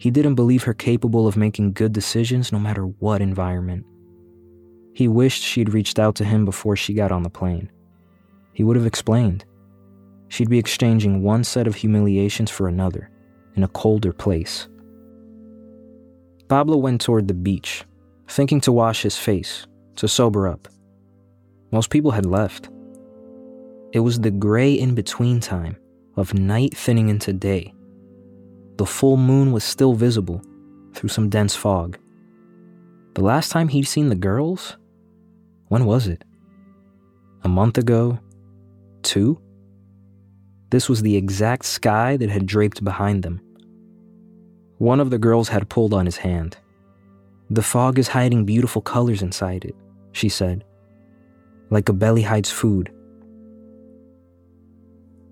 [0.00, 3.84] He didn't believe her capable of making good decisions no matter what environment.
[4.94, 7.70] He wished she'd reached out to him before she got on the plane.
[8.54, 9.44] He would have explained.
[10.28, 13.10] She'd be exchanging one set of humiliations for another,
[13.56, 14.68] in a colder place.
[16.48, 17.84] Pablo went toward the beach,
[18.26, 20.66] thinking to wash his face, to sober up.
[21.72, 22.70] Most people had left.
[23.92, 25.76] It was the gray in between time
[26.16, 27.74] of night thinning into day.
[28.80, 30.40] The full moon was still visible
[30.94, 31.98] through some dense fog.
[33.12, 34.78] The last time he'd seen the girls?
[35.68, 36.24] When was it?
[37.44, 38.18] A month ago?
[39.02, 39.38] Two?
[40.70, 43.42] This was the exact sky that had draped behind them.
[44.78, 46.56] One of the girls had pulled on his hand.
[47.50, 49.76] The fog is hiding beautiful colors inside it,
[50.12, 50.64] she said.
[51.68, 52.90] Like a belly hides food.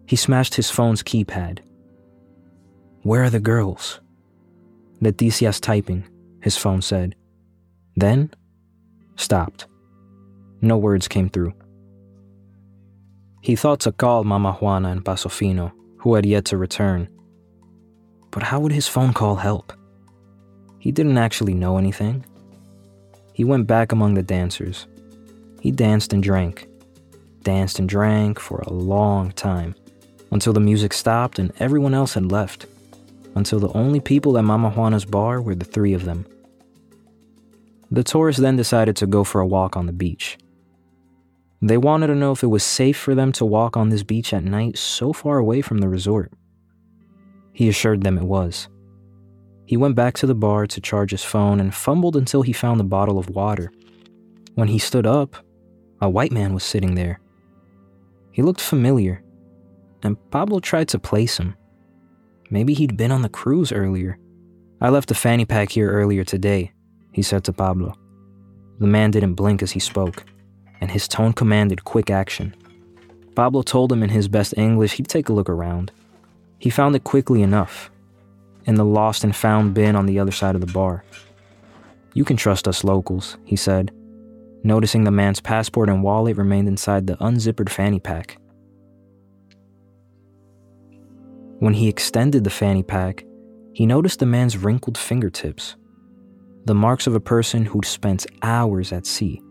[0.05, 1.61] He smashed his phone's keypad.
[3.03, 4.01] Where are the girls?
[5.01, 6.05] Leticia's typing,
[6.43, 7.15] his phone said.
[7.97, 8.31] Then,
[9.17, 9.67] stopped.
[10.61, 11.55] No words came through.
[13.41, 17.09] He thought to call Mama Juana and Pasofino, who had yet to return.
[18.31, 19.73] But how would his phone call help?
[20.81, 22.25] He didn't actually know anything.
[23.33, 24.89] He went back among the dancers.
[25.61, 26.69] He danced and drank,
[27.43, 29.77] danced and drank for a long time,
[30.33, 32.67] until the music stopped and everyone else had left,
[33.35, 36.27] until the only people at Mama Juana's bar were the three of them.
[37.91, 40.39] The tourists then decided to go for a walk on the beach.
[41.61, 44.33] They wanted to know if it was safe for them to walk on this beach
[44.33, 46.33] at night so far away from the resort.
[47.53, 48.69] He assured them it was.
[49.67, 52.79] He went back to the bar to charge his phone and fumbled until he found
[52.79, 53.73] the bottle of water.
[54.55, 55.37] When he stood up,
[56.01, 57.21] a white man was sitting there.
[58.31, 59.23] He looked familiar,
[60.03, 61.57] and Pablo tried to place him.
[62.51, 64.19] Maybe he'd been on the cruise earlier.
[64.81, 66.73] I left a fanny pack here earlier today,
[67.13, 67.95] he said to Pablo.
[68.79, 70.25] The man didn't blink as he spoke
[70.81, 72.55] and his tone commanded quick action.
[73.35, 75.93] Pablo told him in his best English he'd take a look around.
[76.59, 77.91] He found it quickly enough,
[78.65, 81.05] in the lost and found bin on the other side of the bar.
[82.15, 83.93] You can trust us locals, he said,
[84.65, 88.39] noticing the man's passport and wallet remained inside the unzippered fanny pack.
[91.61, 93.25] When he extended the fanny pack,
[93.73, 95.77] he noticed the man's wrinkled fingertips,
[96.65, 99.43] the marks of a person who'd spent hours at sea.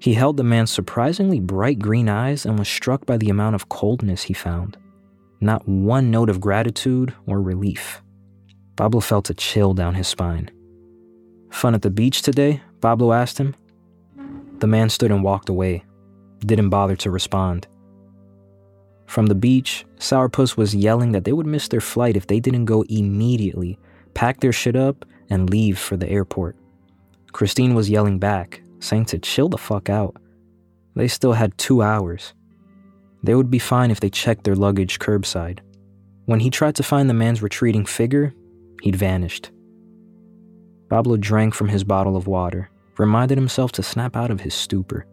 [0.00, 3.68] He held the man's surprisingly bright green eyes and was struck by the amount of
[3.68, 4.76] coldness he found.
[5.40, 8.02] Not one note of gratitude or relief.
[8.76, 10.50] Pablo felt a chill down his spine.
[11.50, 12.60] Fun at the beach today?
[12.80, 13.56] Pablo asked him.
[14.58, 15.84] The man stood and walked away,
[16.40, 17.66] didn't bother to respond.
[19.08, 22.66] From the beach, Sourpuss was yelling that they would miss their flight if they didn't
[22.66, 23.78] go immediately,
[24.12, 26.56] pack their shit up, and leave for the airport.
[27.32, 30.14] Christine was yelling back, saying to chill the fuck out.
[30.94, 32.34] They still had two hours.
[33.22, 35.60] They would be fine if they checked their luggage curbside.
[36.26, 38.34] When he tried to find the man's retreating figure,
[38.82, 39.50] he'd vanished.
[40.90, 45.06] Pablo drank from his bottle of water, reminded himself to snap out of his stupor.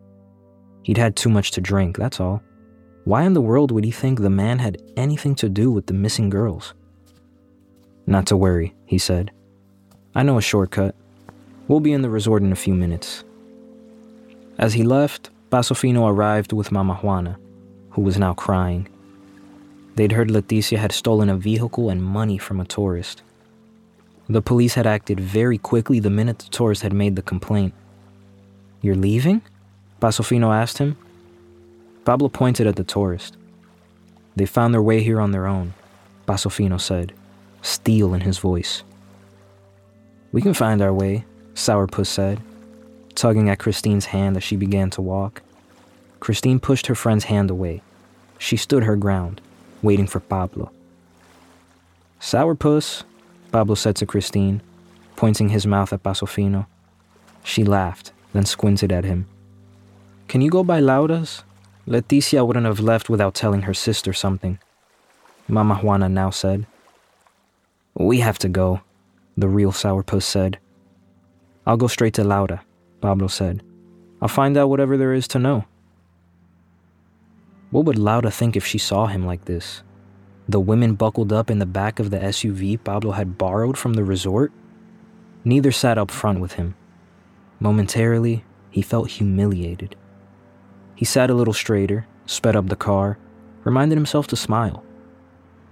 [0.84, 2.44] He'd had too much to drink, that's all.
[3.06, 5.94] Why in the world would he think the man had anything to do with the
[5.94, 6.74] missing girls?
[8.08, 9.30] Not to worry, he said.
[10.16, 10.96] I know a shortcut.
[11.68, 13.24] We'll be in the resort in a few minutes.
[14.58, 17.38] As he left, Pasofino arrived with Mama Juana,
[17.92, 18.88] who was now crying.
[19.96, 23.22] They'd heard Leticia had stolen a vehicle and money from a tourist.
[24.28, 27.76] The police had acted very quickly the minute the tourist had made the complaint.
[28.82, 29.44] You're leaving?
[30.02, 30.98] Pasofino asked him.
[32.06, 33.36] Pablo pointed at the tourist.
[34.36, 35.74] They found their way here on their own,
[36.28, 37.14] Pasofino said,
[37.64, 38.84] steel in his voice.
[40.32, 41.26] We can find our way,
[41.56, 42.42] Sourpuss said,
[43.16, 45.42] tugging at Christine's hand as she began to walk.
[46.20, 47.82] Christine pushed her friend's hand away.
[48.38, 49.42] She stood her ground,
[49.82, 50.72] waiting for Pablo.
[52.20, 53.04] Sourpuss,
[53.52, 54.62] Pablo said to Christine,
[55.16, 56.68] pointing his mouth at Pasofino.
[57.44, 59.28] She laughed, then squinted at him.
[60.28, 61.44] Can you go by Laura's?
[61.88, 64.58] Leticia wouldn't have left without telling her sister something.
[65.48, 66.66] Mama Juana now said.
[67.94, 68.82] We have to go,
[69.38, 70.58] the real sourpuss said.
[71.66, 72.64] I'll go straight to Laura,
[73.02, 73.62] Pablo said.
[74.22, 75.66] I'll find out whatever there is to know.
[77.70, 79.84] What would Laura think if she saw him like this?
[80.50, 84.04] The women buckled up in the back of the SUV Pablo had borrowed from the
[84.04, 84.52] resort?
[85.44, 86.76] Neither sat up front with him.
[87.60, 89.96] Momentarily, he felt humiliated.
[90.96, 93.18] He sat a little straighter, sped up the car,
[93.64, 94.84] reminded himself to smile.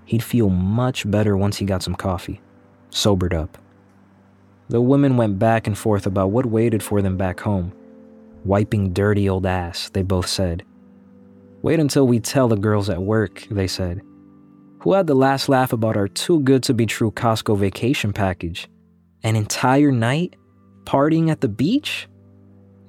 [0.06, 2.42] He'd feel much better once he got some coffee,
[2.90, 3.58] sobered up.
[4.70, 7.74] The women went back and forth about what waited for them back home.
[8.44, 10.64] Wiping dirty old ass, they both said.
[11.62, 14.02] Wait until we tell the girls at work, they said.
[14.80, 18.68] Who had the last laugh about our too good to be true Costco vacation package?
[19.24, 20.36] An entire night?
[20.84, 22.10] Partying at the beach?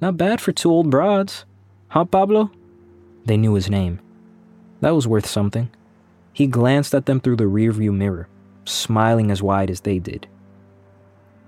[0.01, 1.45] Not bad for two old broads.
[1.87, 2.51] Huh, Pablo?
[3.25, 3.99] They knew his name.
[4.81, 5.69] That was worth something.
[6.33, 8.27] He glanced at them through the rearview mirror,
[8.65, 10.27] smiling as wide as they did.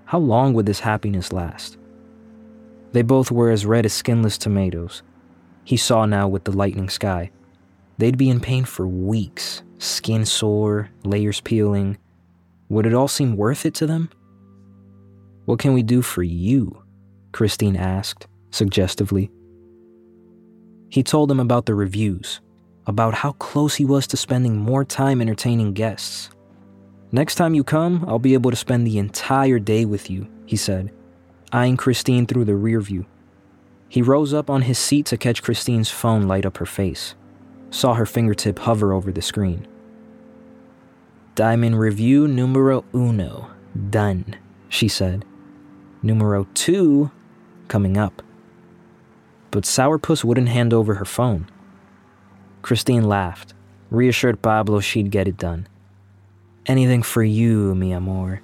[0.06, 1.76] How long would this happiness last?
[2.92, 5.02] They both were as red as skinless tomatoes.
[5.64, 7.30] He saw now with the lightning sky.
[7.98, 11.98] They'd be in pain for weeks, skin sore, layers peeling.
[12.70, 14.08] Would it all seem worth it to them?
[15.44, 16.82] What can we do for you?
[17.32, 19.30] Christine asked, suggestively.
[20.88, 22.40] He told them about the reviews,
[22.86, 26.30] about how close he was to spending more time entertaining guests.
[27.12, 30.56] Next time you come, I'll be able to spend the entire day with you, he
[30.56, 30.92] said,
[31.52, 33.06] eyeing Christine through the rear view.
[33.88, 37.14] He rose up on his seat to catch Christine's phone light up her face,
[37.70, 39.66] saw her fingertip hover over the screen.
[41.34, 43.50] Diamond review numero uno,
[43.90, 44.36] done,
[44.68, 45.24] she said.
[46.02, 47.10] Numero two,
[47.68, 48.22] coming up.
[49.50, 51.46] But Sourpuss wouldn't hand over her phone.
[52.62, 53.54] Christine laughed,
[53.90, 55.66] reassured Pablo she'd get it done.
[56.66, 58.42] Anything for you, mi amor.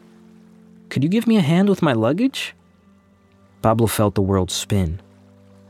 [0.89, 2.55] Could you give me a hand with my luggage?
[3.61, 5.01] Pablo felt the world spin.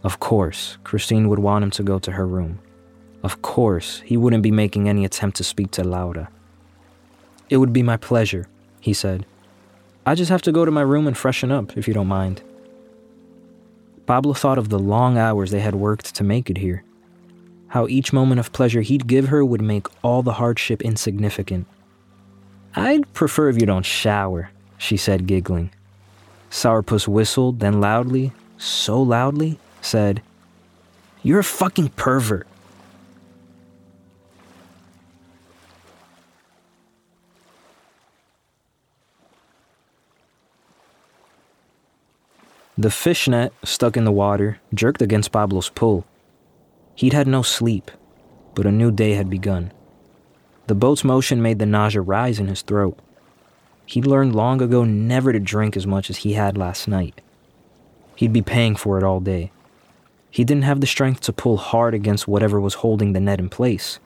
[0.05, 2.61] Of course, Christine would want him to go to her room.
[3.22, 6.28] Of course, he wouldn't be making any attempt to speak to Laura.
[7.49, 8.47] It would be my pleasure,
[8.80, 9.24] he said.
[10.05, 12.43] I just have to go to my room and freshen up, if you don't mind.
[14.07, 16.84] Pablo thought of the long hours they had worked to make it here.
[17.68, 21.66] How each moment of pleasure he'd give her would make all the hardship insignificant.
[22.76, 25.70] I'd prefer if you don't shower, she said, giggling.
[26.50, 30.22] Sourpuss whistled, then loudly, so loudly, said,
[31.22, 32.46] You're a fucking pervert.
[42.77, 46.05] The fishnet, stuck in the water, jerked against Pablo's pull.
[46.97, 47.91] He'd had no sleep,
[48.57, 49.72] but a new day had begun.
[50.66, 52.99] The boat's motion made the nausea rise in his throat.
[53.87, 57.20] He'd learned long ago never to drink as much as he had last night.
[58.16, 59.53] He'd be paying for it all day.
[60.29, 63.51] He didn't have the strength to pull hard against whatever was holding the net in
[63.51, 64.01] place.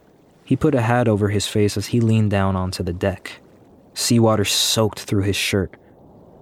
[0.44, 3.40] He put a hat over his face as he leaned down onto the deck.
[3.94, 5.74] Seawater soaked through his shirt,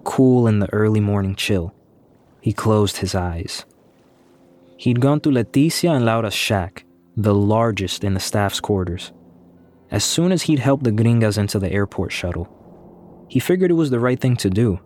[0.03, 1.73] cool in the early morning chill.
[2.47, 3.65] He closed his eyes.
[4.77, 6.85] He'd gone to Leticia and Laura's shack,
[7.17, 9.11] the largest in the staff's quarters.
[9.91, 12.47] As soon as he'd helped the gringas into the airport shuttle,
[13.27, 14.79] he figured it was the right thing to do.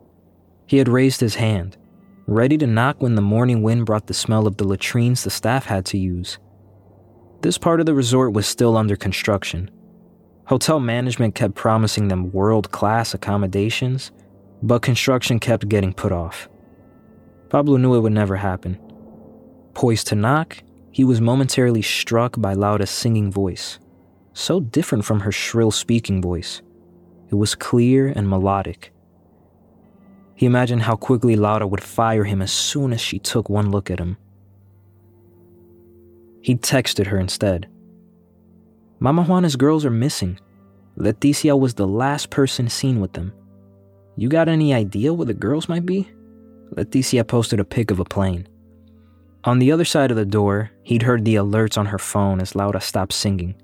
[0.65, 1.77] He had raised his hand,
[2.25, 5.65] ready to knock when the morning wind brought the smell of the latrines the staff
[5.65, 6.39] had to use.
[7.41, 9.69] This part of the resort was still under construction.
[10.45, 14.11] Hotel management kept promising them world class accommodations,
[14.63, 16.49] but construction kept getting put off.
[17.51, 18.79] Pablo knew it would never happen.
[19.73, 23.77] Poised to knock, he was momentarily struck by Laura's singing voice,
[24.31, 26.61] so different from her shrill speaking voice.
[27.29, 28.93] It was clear and melodic.
[30.33, 33.91] He imagined how quickly Laura would fire him as soon as she took one look
[33.91, 34.15] at him.
[36.41, 37.67] He texted her instead.
[39.01, 40.39] Mama Juana's girls are missing.
[40.97, 43.33] Leticia was the last person seen with them.
[44.15, 46.09] You got any idea where the girls might be?
[46.75, 48.47] Leticia posted a pic of a plane.
[49.43, 52.55] On the other side of the door, he'd heard the alerts on her phone as
[52.55, 53.55] Laura stopped singing.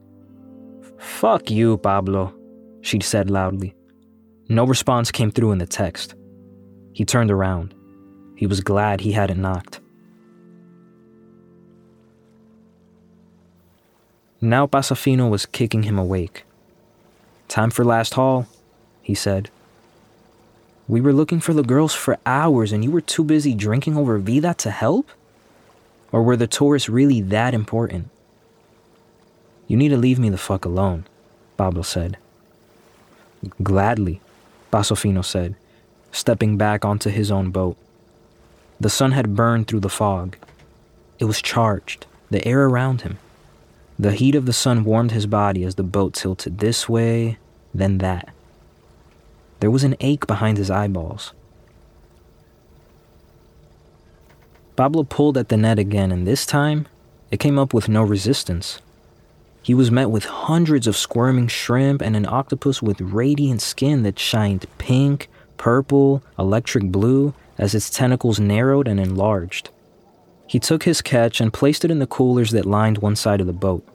[0.98, 2.34] Fuck you, Pablo,
[2.82, 3.76] she'd said loudly.
[4.50, 6.16] No response came through in the text.
[6.94, 7.76] He turned around.
[8.36, 9.80] He was glad he hadn't knocked.
[14.42, 16.44] Now Pasofino was kicking him awake.
[17.48, 18.48] Time for last haul,
[19.02, 19.50] he said.
[20.88, 24.18] We were looking for the girls for hours and you were too busy drinking over
[24.20, 25.10] vida to help?
[26.12, 28.10] Or were the tourists really that important?
[29.68, 31.06] You need to leave me the fuck alone,
[31.58, 32.18] Pablo said.
[33.62, 34.22] Gladly,
[34.72, 35.56] Pasofino said
[36.12, 37.78] stepping back onto his own boat.
[38.80, 40.36] The sun had burned through the fog.
[41.20, 43.18] It was charged, the air around him.
[44.00, 47.38] The heat of the sun warmed his body as the boat tilted this way,
[47.74, 48.30] then that.
[49.60, 51.34] There was an ache behind his eyeballs.
[54.76, 56.88] Pablo pulled at the net again, and this time,
[57.32, 58.80] it came up with no resistance.
[59.64, 64.20] He was met with hundreds of squirming shrimp and an octopus with radiant skin that
[64.20, 69.72] shined pink, purple, electric blue, as its tentacles narrowed and enlarged.
[70.46, 73.48] He took his catch and placed it in the coolers that lined one side of
[73.48, 73.86] the boat.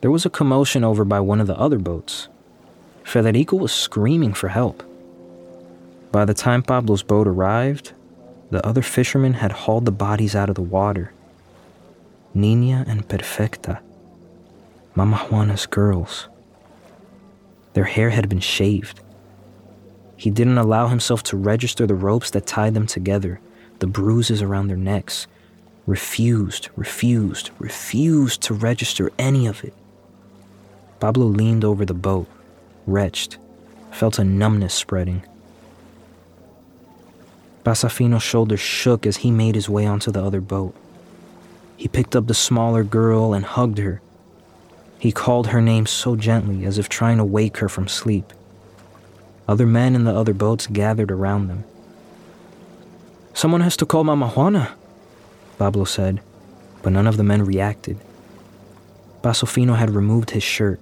[0.00, 2.28] There was a commotion over by one of the other boats.
[3.08, 4.82] Federico was screaming for help.
[6.12, 7.92] By the time Pablo's boat arrived,
[8.50, 11.14] the other fishermen had hauled the bodies out of the water.
[12.34, 13.80] Nina and Perfecta,
[14.94, 16.28] Mama Juana's girls.
[17.72, 19.00] Their hair had been shaved.
[20.18, 23.40] He didn't allow himself to register the ropes that tied them together,
[23.78, 25.26] the bruises around their necks.
[25.86, 29.72] Refused, refused, refused to register any of it.
[31.00, 32.28] Pablo leaned over the boat,
[32.88, 33.36] wretched,
[33.92, 35.22] felt a numbness spreading.
[37.64, 40.74] Pasofino's shoulders shook as he made his way onto the other boat.
[41.76, 44.00] He picked up the smaller girl and hugged her.
[44.98, 48.32] He called her name so gently as if trying to wake her from sleep.
[49.46, 51.64] Other men in the other boats gathered around them.
[53.34, 54.74] Someone has to call Mama Juana,
[55.58, 56.20] Pablo said,
[56.82, 57.98] but none of the men reacted.
[59.22, 60.80] Pasofino had removed his shirt,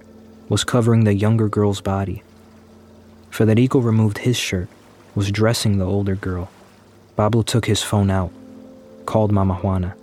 [0.49, 2.23] was covering the younger girl's body.
[3.31, 4.69] Federico removed his shirt,
[5.13, 6.49] was dressing the older girl.
[7.15, 8.31] Pablo took his phone out,
[9.05, 9.95] called Mama Juana.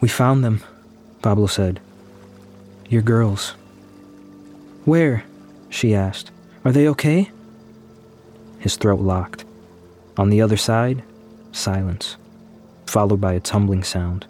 [0.00, 0.62] We found them,
[1.22, 1.80] Pablo said.
[2.88, 3.54] Your girls.
[4.84, 5.24] Where?
[5.68, 6.30] she asked.
[6.64, 7.30] Are they okay?
[8.58, 9.44] His throat locked.
[10.16, 11.02] On the other side,
[11.52, 12.16] silence,
[12.86, 14.26] followed by a tumbling sound.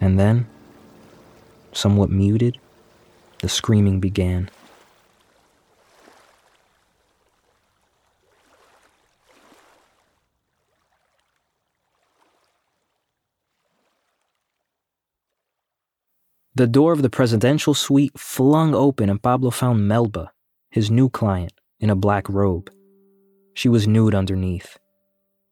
[0.00, 0.46] And then,
[1.72, 2.58] somewhat muted,
[3.40, 4.50] the screaming began.
[16.56, 20.32] The door of the presidential suite flung open and Pablo found Melba,
[20.70, 22.70] his new client, in a black robe.
[23.52, 24.78] She was nude underneath.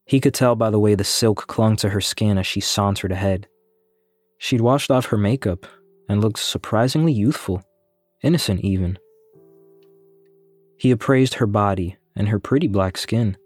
[0.06, 3.12] He could tell by the way the silk clung to her skin as she sauntered
[3.12, 3.48] ahead.
[4.38, 5.66] She'd washed off her makeup
[6.08, 7.62] and looked surprisingly youthful,
[8.24, 8.98] innocent even.
[10.78, 13.36] He appraised her body and her pretty black skin.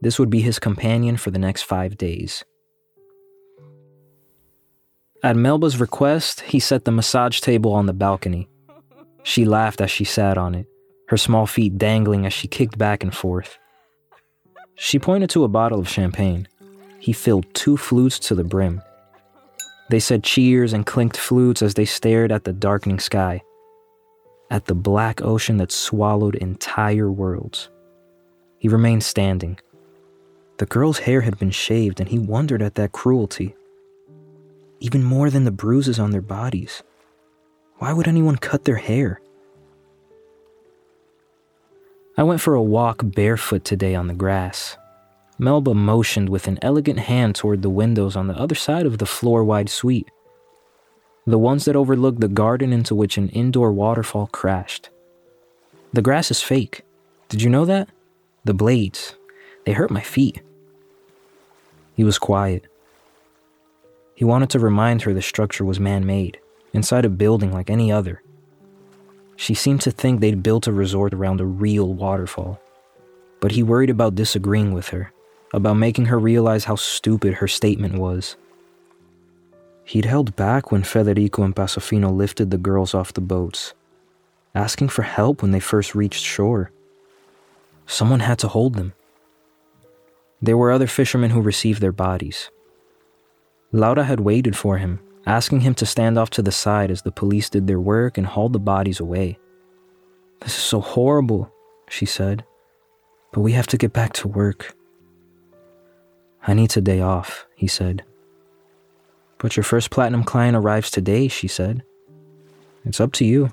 [0.00, 2.44] This would be his companion for the next five days.
[5.24, 8.48] At Melba's request, he set the massage table on the balcony.
[9.22, 10.66] She laughed as she sat on it,
[11.08, 13.56] her small feet dangling as she kicked back and forth.
[14.74, 16.48] She pointed to a bottle of champagne.
[16.98, 18.82] He filled two flutes to the brim.
[19.90, 23.42] They said cheers and clinked flutes as they stared at the darkening sky,
[24.52, 27.70] at the black ocean that swallowed entire worlds.
[28.58, 29.58] He remained standing.
[30.58, 33.56] The girl's hair had been shaved, and he wondered at that cruelty.
[34.78, 36.82] Even more than the bruises on their bodies.
[37.78, 39.22] Why would anyone cut their hair?
[42.18, 44.76] I went for a walk barefoot today on the grass.
[45.38, 49.06] Melba motioned with an elegant hand toward the windows on the other side of the
[49.06, 50.10] floor wide suite,
[51.26, 54.90] the ones that overlook the garden into which an indoor waterfall crashed.
[55.92, 56.82] The grass is fake.
[57.28, 57.88] Did you know that?
[58.44, 59.14] The blades,
[59.64, 60.42] they hurt my feet.
[61.94, 62.66] He was quiet.
[64.14, 66.38] He wanted to remind her the structure was man made
[66.72, 68.22] inside a building like any other.
[69.36, 72.60] She seemed to think they'd built a resort around a real waterfall.
[73.40, 75.12] but he worried about disagreeing with her,
[75.52, 78.36] about making her realize how stupid her statement was.
[79.84, 83.74] He'd held back when Federico and Pasofino lifted the girls off the boats,
[84.54, 86.70] asking for help when they first reached shore.
[87.86, 88.94] Someone had to hold them.
[90.40, 92.50] There were other fishermen who received their bodies.
[93.72, 97.12] Laura had waited for him, asking him to stand off to the side as the
[97.12, 99.38] police did their work and hauled the bodies away.
[100.40, 101.52] This is so horrible,
[101.88, 102.44] she said,
[103.32, 104.74] but we have to get back to work.
[106.46, 108.04] I need a day off, he said.
[109.42, 111.82] But your first platinum client arrives today, she said.
[112.84, 113.52] It's up to you.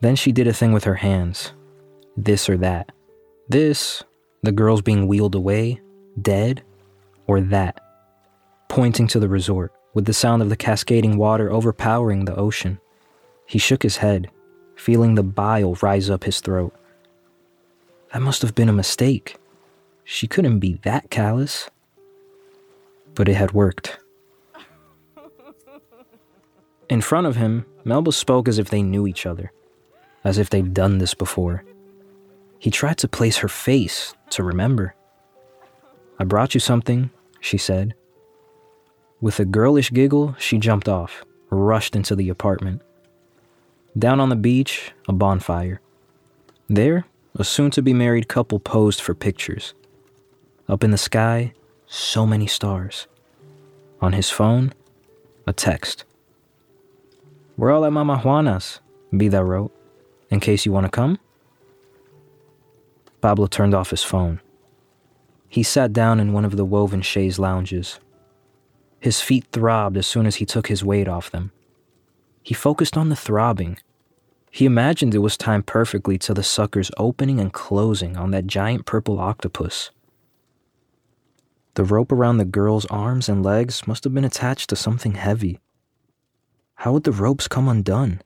[0.00, 1.52] Then she did a thing with her hands
[2.16, 2.90] this or that.
[3.48, 4.02] This,
[4.42, 5.80] the girls being wheeled away,
[6.20, 6.62] dead,
[7.26, 7.80] or that,
[8.68, 12.80] pointing to the resort, with the sound of the cascading water overpowering the ocean.
[13.46, 14.30] He shook his head,
[14.76, 16.74] feeling the bile rise up his throat.
[18.12, 19.36] That must have been a mistake.
[20.04, 21.70] She couldn't be that callous.
[23.14, 23.99] But it had worked.
[26.90, 29.52] In front of him, Melba spoke as if they knew each other,
[30.24, 31.64] as if they'd done this before.
[32.58, 34.96] He tried to place her face to remember.
[36.18, 37.10] I brought you something,
[37.40, 37.94] she said.
[39.20, 42.82] With a girlish giggle, she jumped off, rushed into the apartment.
[43.96, 45.80] Down on the beach, a bonfire.
[46.68, 49.74] There, a soon to be married couple posed for pictures.
[50.68, 51.52] Up in the sky,
[51.86, 53.06] so many stars.
[54.00, 54.72] On his phone,
[55.46, 56.04] a text.
[57.60, 58.80] We're all at Mama Juana's,
[59.12, 59.70] Vida wrote,
[60.30, 61.18] in case you want to come.
[63.20, 64.40] Pablo turned off his phone.
[65.46, 68.00] He sat down in one of the woven chaise lounges.
[68.98, 71.52] His feet throbbed as soon as he took his weight off them.
[72.42, 73.76] He focused on the throbbing.
[74.50, 78.86] He imagined it was timed perfectly to the sucker's opening and closing on that giant
[78.86, 79.90] purple octopus.
[81.74, 85.60] The rope around the girl's arms and legs must have been attached to something heavy.
[86.80, 88.22] How would the ropes come undone?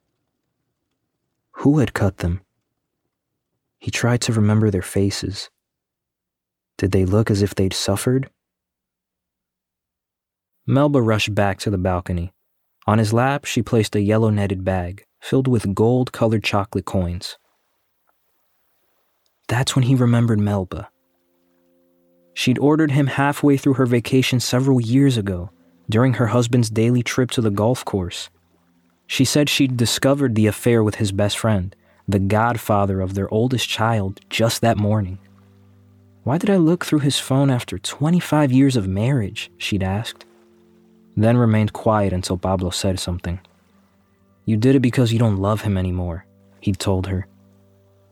[1.59, 2.41] Who had cut them?
[3.81, 5.51] He tried to remember their faces.
[6.79, 8.31] Did they look as if they'd suffered?
[10.69, 12.33] Melba rushed back to the balcony.
[12.87, 17.37] On his lap, she placed a yellow netted bag filled with gold colored chocolate coins.
[19.49, 20.91] That's when he remembered Melba.
[22.35, 25.51] She'd ordered him halfway through her vacation several years ago,
[25.91, 28.31] during her husband's daily trip to the golf course.
[29.07, 31.75] She said she'd discovered the affair with his best friend,
[32.09, 35.19] the godfather of their oldest child, just that morning.
[36.25, 39.51] Why did I look through his phone after 25 years of marriage?
[39.59, 40.25] she'd asked.
[41.17, 43.41] Then remained quiet until Pablo said something.
[44.47, 46.25] You did it because you don't love him anymore,
[46.61, 47.27] he'd told her.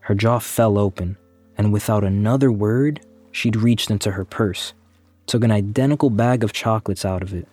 [0.01, 1.17] Her jaw fell open,
[1.57, 4.75] and without another word, she'd reached into her purse,
[5.27, 7.49] took an identical bag of chocolates out of it.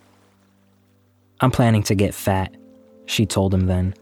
[1.41, 2.53] I'm planning to get fat,
[3.09, 3.95] she told him then.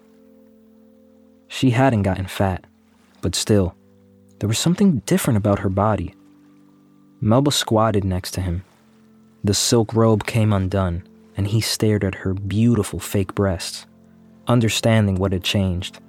[1.48, 2.66] She hadn't gotten fat,
[3.22, 3.74] but still,
[4.40, 6.14] there was something different about her body.
[7.22, 8.66] Melba squatted next to him.
[9.46, 13.86] The silk robe came undone, and he stared at her beautiful fake breasts,
[14.46, 16.00] understanding what had changed.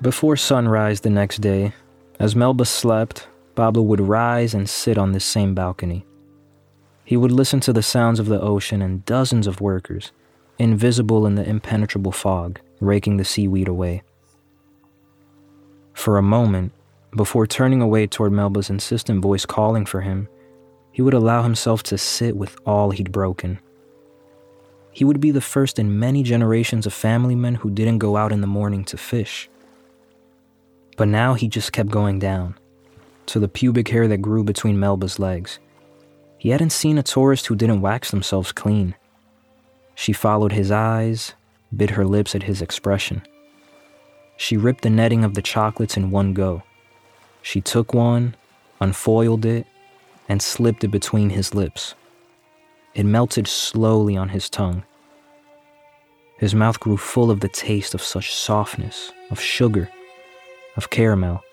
[0.00, 1.74] Before sunrise the next day,
[2.18, 6.04] as Melba slept, Pablo would rise and sit on this same balcony.
[7.04, 10.10] He would listen to the sounds of the ocean and dozens of workers
[10.62, 14.02] invisible in the impenetrable fog, raking the seaweed away.
[15.92, 16.72] For a moment,
[17.16, 20.28] before turning away toward Melba's insistent voice calling for him,
[20.92, 23.58] he would allow himself to sit with all he'd broken.
[24.92, 28.30] He would be the first in many generations of family men who didn't go out
[28.30, 29.48] in the morning to fish.
[30.96, 32.56] But now he just kept going down,
[33.26, 35.58] to the pubic hair that grew between Melba's legs.
[36.38, 38.94] He hadn't seen a tourist who didn't wax themselves clean.
[40.02, 41.34] She followed his eyes,
[41.76, 43.22] bit her lips at his expression.
[44.36, 46.64] She ripped the netting of the chocolates in one go.
[47.40, 48.34] She took one,
[48.80, 49.64] unfoiled it,
[50.28, 51.94] and slipped it between his lips.
[52.96, 54.82] It melted slowly on his tongue.
[56.36, 59.88] His mouth grew full of the taste of such softness, of sugar,
[60.76, 61.44] of caramel.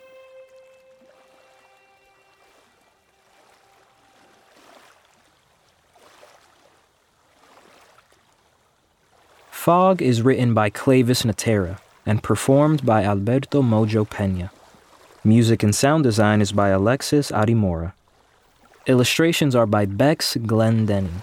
[9.70, 14.50] Fog is written by Cleyvis Natera and performed by Alberto Mojo Peña.
[15.24, 17.94] Music and sound design is by Alexis Adimora.
[18.88, 21.22] Illustrations are by Bex Glendining.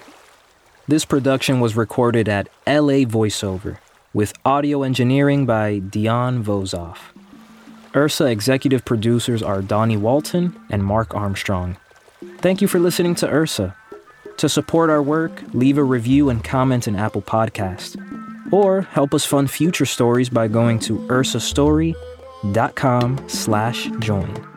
[0.86, 3.78] This production was recorded at LA Voiceover
[4.14, 6.98] with audio engineering by Deon Vozov.
[7.96, 11.78] Ursa executive producers are Dawnie Walton and Mark Armstrong.
[12.38, 13.74] Thank you for listening to Ursa.
[14.36, 17.96] To support our work, leave a review and comment in Apple Podcast
[18.52, 24.55] or help us fund future stories by going to ursastory.com slash join.